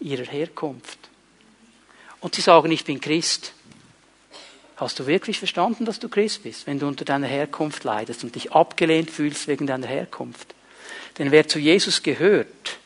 [0.00, 0.98] ihrer Herkunft.
[2.20, 3.52] Und sie sagen, ich bin Christ.
[4.76, 8.34] Hast du wirklich verstanden, dass du Christ bist, wenn du unter deiner Herkunft leidest und
[8.34, 10.54] dich abgelehnt fühlst wegen deiner Herkunft?
[11.18, 12.78] Denn wer zu Jesus gehört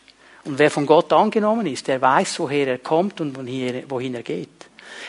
[0.43, 4.49] und wer von Gott angenommen ist, der weiß, woher er kommt und wohin er geht.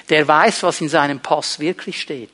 [0.10, 2.30] Der weiß, was in seinem Pass wirklich steht.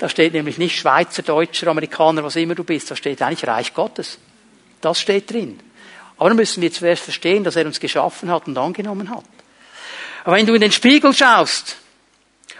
[0.00, 2.90] Da steht nämlich nicht Schweizer, Deutscher, Amerikaner, was immer du bist.
[2.90, 4.16] Da steht eigentlich Reich Gottes.
[4.80, 5.60] Das steht drin.
[6.16, 9.24] Aber dann müssen wir zuerst verstehen, dass er uns geschaffen hat und angenommen hat.
[10.24, 11.76] Aber wenn du in den Spiegel schaust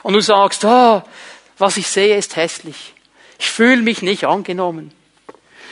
[0.03, 1.03] und du sagst, oh,
[1.57, 2.93] was ich sehe ist hässlich.
[3.39, 4.93] Ich fühle mich nicht angenommen.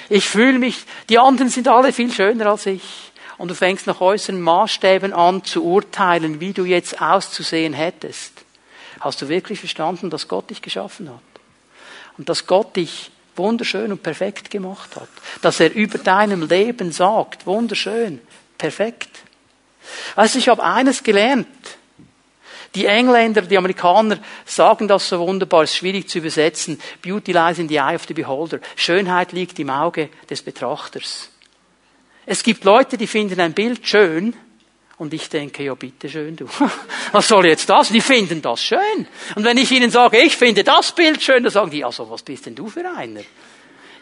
[0.08, 3.12] Ich fühle mich, die anderen sind alle viel schöner als ich.
[3.36, 8.32] Und du fängst nach äußeren Maßstäben an zu urteilen, wie du jetzt auszusehen hättest.
[9.00, 11.27] Hast du wirklich verstanden, dass Gott dich geschaffen hat?
[12.18, 15.08] Und dass Gott dich wunderschön und perfekt gemacht hat.
[15.40, 18.20] Dass er über deinem Leben sagt, wunderschön,
[18.58, 19.08] perfekt.
[20.16, 21.46] Also ich habe eines gelernt.
[22.74, 26.78] Die Engländer, die Amerikaner sagen das so wunderbar, ist schwierig zu übersetzen.
[27.00, 28.60] Beauty lies in the eye of the beholder.
[28.76, 31.30] Schönheit liegt im Auge des Betrachters.
[32.26, 34.36] Es gibt Leute, die finden ein Bild schön,
[34.98, 36.48] und ich denke, ja, bitteschön, du.
[37.12, 37.90] Was soll jetzt das?
[37.90, 39.06] Die finden das schön.
[39.36, 42.22] Und wenn ich ihnen sage, ich finde das Bild schön, dann sagen die, also, was
[42.22, 43.22] bist denn du für einer?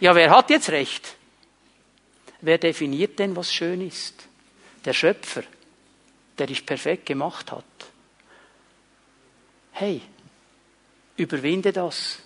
[0.01, 1.17] Ja, wer hat jetzt recht?
[2.41, 4.27] Wer definiert denn, was schön ist?
[4.85, 5.43] Der Schöpfer,
[6.39, 7.65] der dich perfekt gemacht hat.
[9.73, 10.01] Hey,
[11.17, 12.21] überwinde das.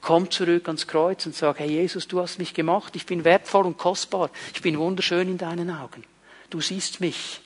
[0.00, 3.66] Komm zurück ans Kreuz und sag, hey Jesus, du hast mich gemacht, ich bin wertvoll
[3.66, 6.04] und kostbar, ich bin wunderschön in deinen Augen.
[6.50, 7.40] Du siehst mich,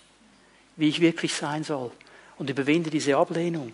[0.76, 1.90] wie ich wirklich sein soll.
[2.38, 3.72] Und überwinde diese Ablehnung.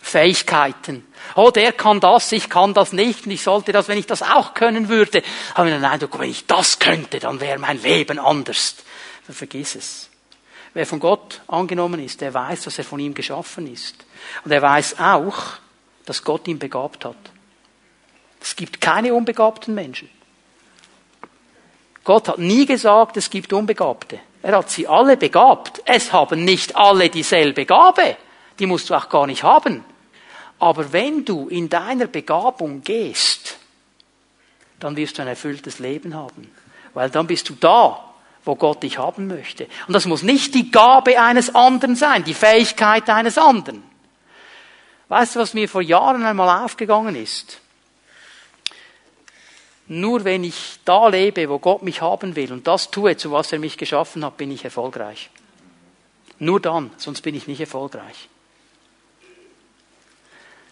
[0.00, 1.04] Fähigkeiten.
[1.34, 4.22] Oh, der kann das, ich kann das nicht und ich sollte das, wenn ich das
[4.22, 5.22] auch können würde.
[5.54, 8.76] Habe ich den Eindruck, wenn ich das könnte, dann wäre mein Leben anders.
[9.26, 10.10] Dann vergiss es.
[10.74, 14.04] Wer von Gott angenommen ist, der weiß, dass er von ihm geschaffen ist.
[14.44, 15.36] Und er weiß auch,
[16.04, 17.16] dass Gott ihn begabt hat.
[18.40, 20.08] Es gibt keine unbegabten Menschen.
[22.04, 24.20] Gott hat nie gesagt, es gibt Unbegabte.
[24.42, 25.82] Er hat sie alle begabt.
[25.84, 28.16] Es haben nicht alle dieselbe Gabe.
[28.58, 29.84] Die musst du auch gar nicht haben.
[30.58, 33.58] Aber wenn du in deiner Begabung gehst,
[34.80, 36.50] dann wirst du ein erfülltes Leben haben.
[36.94, 38.02] Weil dann bist du da,
[38.44, 39.66] wo Gott dich haben möchte.
[39.86, 43.82] Und das muss nicht die Gabe eines anderen sein, die Fähigkeit eines anderen.
[45.08, 47.60] Weißt du, was mir vor Jahren einmal aufgegangen ist?
[49.88, 53.52] Nur wenn ich da lebe, wo Gott mich haben will und das tue, zu was
[53.52, 55.30] er mich geschaffen hat, bin ich erfolgreich.
[56.38, 58.28] Nur dann, sonst bin ich nicht erfolgreich.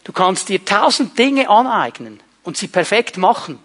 [0.02, 3.58] Du kannst dir tausend Dinge aneignen und sie perfekt machen.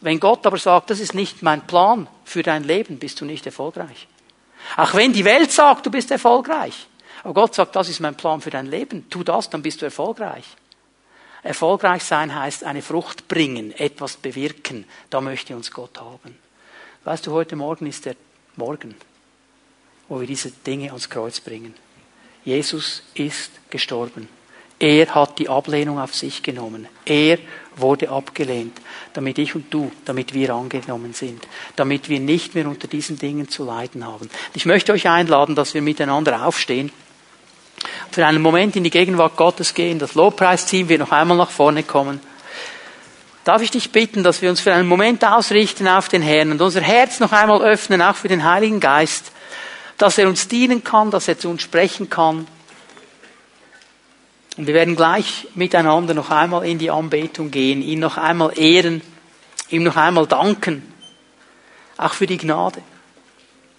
[0.00, 3.46] Wenn Gott aber sagt, das ist nicht mein Plan für dein Leben, bist du nicht
[3.46, 4.08] erfolgreich.
[4.76, 6.86] Auch wenn die Welt sagt, du bist erfolgreich.
[7.22, 9.08] Aber Gott sagt, das ist mein Plan für dein Leben.
[9.10, 10.44] Tu das, dann bist du erfolgreich.
[11.42, 14.84] Erfolgreich sein heißt eine Frucht bringen, etwas bewirken.
[15.08, 16.36] Da möchte uns Gott haben.
[17.04, 18.16] Weißt du, heute Morgen ist der
[18.56, 18.94] Morgen,
[20.08, 21.74] wo wir diese Dinge ans Kreuz bringen.
[22.44, 24.28] Jesus ist gestorben.
[24.78, 26.88] Er hat die Ablehnung auf sich genommen.
[27.04, 27.38] Er
[27.76, 28.80] wurde abgelehnt,
[29.12, 33.48] damit ich und du, damit wir angenommen sind, damit wir nicht mehr unter diesen Dingen
[33.50, 34.30] zu leiden haben.
[34.54, 36.90] Ich möchte euch einladen, dass wir miteinander aufstehen,
[38.14, 41.82] für einen Moment in die Gegenwart Gottes gehen, das Lobpreisteam wird noch einmal nach vorne
[41.82, 42.20] kommen.
[43.44, 46.60] Darf ich dich bitten, dass wir uns für einen Moment ausrichten auf den Herrn und
[46.60, 49.32] unser Herz noch einmal öffnen, auch für den Heiligen Geist,
[49.98, 52.46] dass er uns dienen kann, dass er zu uns sprechen kann,
[54.56, 59.00] und wir werden gleich miteinander noch einmal in die Anbetung gehen, ihn noch einmal ehren,
[59.70, 60.92] ihm noch einmal danken,
[61.96, 62.82] auch für die Gnade.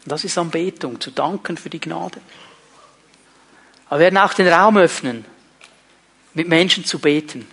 [0.05, 2.19] Das ist Anbetung, zu danken für die Gnade.
[3.91, 5.25] Aber wir werden auch den Raum öffnen,
[6.33, 7.45] mit Menschen zu beten.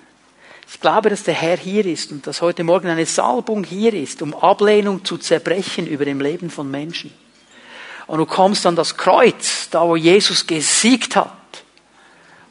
[0.70, 4.22] Ich glaube, dass der Herr hier ist und dass heute Morgen eine Salbung hier ist,
[4.22, 7.12] um Ablehnung zu zerbrechen über dem Leben von Menschen.
[8.06, 11.32] Und du kommst an das Kreuz, da wo Jesus gesiegt hat.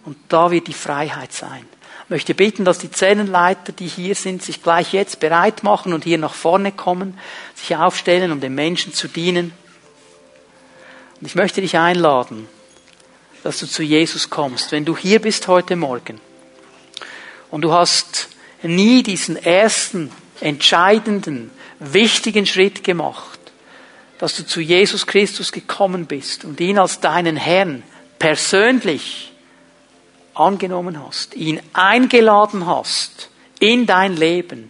[0.03, 1.65] Und da wird die Freiheit sein.
[2.03, 6.03] Ich möchte bitten, dass die Zellenleiter, die hier sind, sich gleich jetzt bereit machen und
[6.03, 7.17] hier nach vorne kommen,
[7.55, 9.53] sich aufstellen, um den Menschen zu dienen.
[11.21, 12.49] Und ich möchte dich einladen,
[13.47, 14.73] dass du zu Jesus kommst.
[14.73, 16.19] Wenn du hier bist heute Morgen
[17.49, 18.27] und du hast
[18.61, 23.39] nie diesen ersten, entscheidenden, wichtigen Schritt gemacht,
[24.17, 27.83] dass du zu Jesus Christus gekommen bist und ihn als deinen Herrn
[28.19, 29.31] persönlich
[30.33, 33.29] angenommen hast, ihn eingeladen hast
[33.61, 34.69] in dein Leben.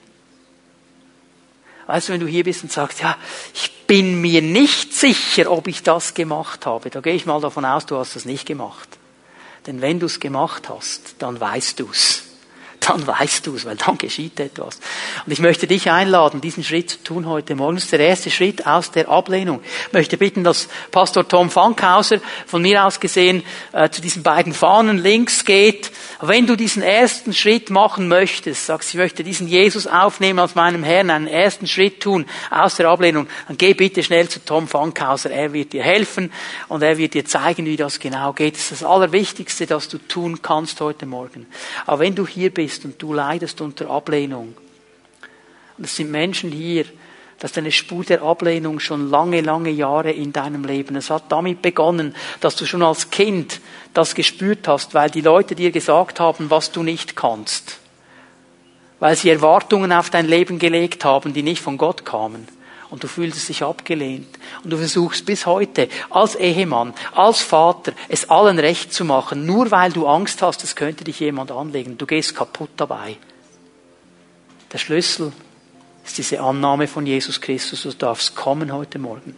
[1.88, 3.18] Weißt du, wenn du hier bist und sagst, ja,
[3.54, 7.66] ich bin mir nicht sicher, ob ich das gemacht habe, da gehe ich mal davon
[7.66, 8.90] aus, du hast das nicht gemacht.
[9.66, 12.27] Denn wenn du es gemacht hast, dann weißt du es
[12.80, 14.80] dann weißt du es, weil dann geschieht etwas.
[15.26, 17.76] Und ich möchte dich einladen, diesen Schritt zu tun heute Morgen.
[17.76, 19.62] Das ist der erste Schritt aus der Ablehnung.
[19.88, 24.54] Ich möchte bitten, dass Pastor Tom Fankhauser von mir aus gesehen äh, zu diesen beiden
[24.54, 25.92] Fahnen links geht.
[26.22, 30.84] Wenn du diesen ersten Schritt machen möchtest, sagst, ich möchte diesen Jesus aufnehmen als meinem
[30.84, 35.32] Herrn, einen ersten Schritt tun aus der Ablehnung, dann geh bitte schnell zu Tom Fankhauser.
[35.32, 36.32] Er wird dir helfen
[36.68, 38.56] und er wird dir zeigen, wie das genau geht.
[38.56, 41.48] Das ist das Allerwichtigste, das du tun kannst heute Morgen.
[41.86, 44.56] Aber wenn du hier bist, bist und du leidest unter Ablehnung.
[45.78, 46.86] Und es sind Menschen hier,
[47.40, 50.96] das ist eine Spur der Ablehnung schon lange, lange Jahre in deinem Leben.
[50.96, 53.62] Es hat damit begonnen, dass du schon als Kind
[53.94, 57.78] das gespürt hast, weil die Leute dir gesagt haben, was du nicht kannst.
[59.00, 62.48] Weil sie Erwartungen auf dein Leben gelegt haben, die nicht von Gott kamen
[62.90, 64.28] und du fühlst dich abgelehnt.
[64.64, 69.72] Und du versuchst bis heute als Ehemann, als Vater, es allen recht zu machen, nur
[69.72, 71.98] weil du Angst hast, es könnte dich jemand anlegen.
[71.98, 73.18] Du gehst kaputt dabei.
[74.72, 75.32] Der Schlüssel
[76.06, 77.84] ist diese Annahme von Jesus Christus.
[77.84, 79.36] Du darfst kommen heute Morgen.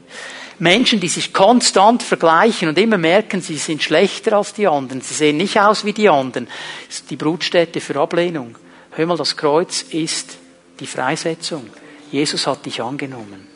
[0.59, 5.13] Menschen, die sich konstant vergleichen und immer merken, sie sind schlechter als die anderen, sie
[5.13, 6.49] sehen nicht aus wie die anderen,
[6.89, 8.55] ist die Brutstätte für Ablehnung.
[8.91, 10.37] Hör mal, das Kreuz ist
[10.79, 11.69] die Freisetzung.
[12.11, 13.47] Jesus hat dich angenommen.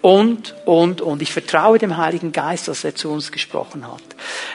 [0.00, 1.22] Und, und, und.
[1.22, 4.02] Ich vertraue dem Heiligen Geist, dass er zu uns gesprochen hat.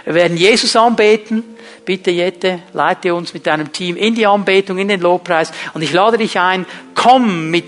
[0.06, 1.44] Wir werden Jesus anbeten
[1.86, 5.52] Bitte Jette, leite uns mit deinem Team in die Anbetung, in den Lobpreis.
[5.74, 6.66] Und ich lade dich ein,
[6.96, 7.66] komm mit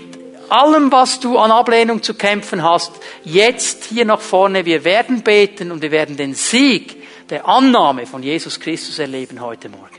[0.48, 2.92] allem, was du an Ablehnung zu kämpfen hast,
[3.24, 4.64] jetzt hier nach vorne.
[4.64, 6.96] Wir werden beten und wir werden den Sieg
[7.28, 9.95] der Annahme von Jesus Christus erleben heute Morgen.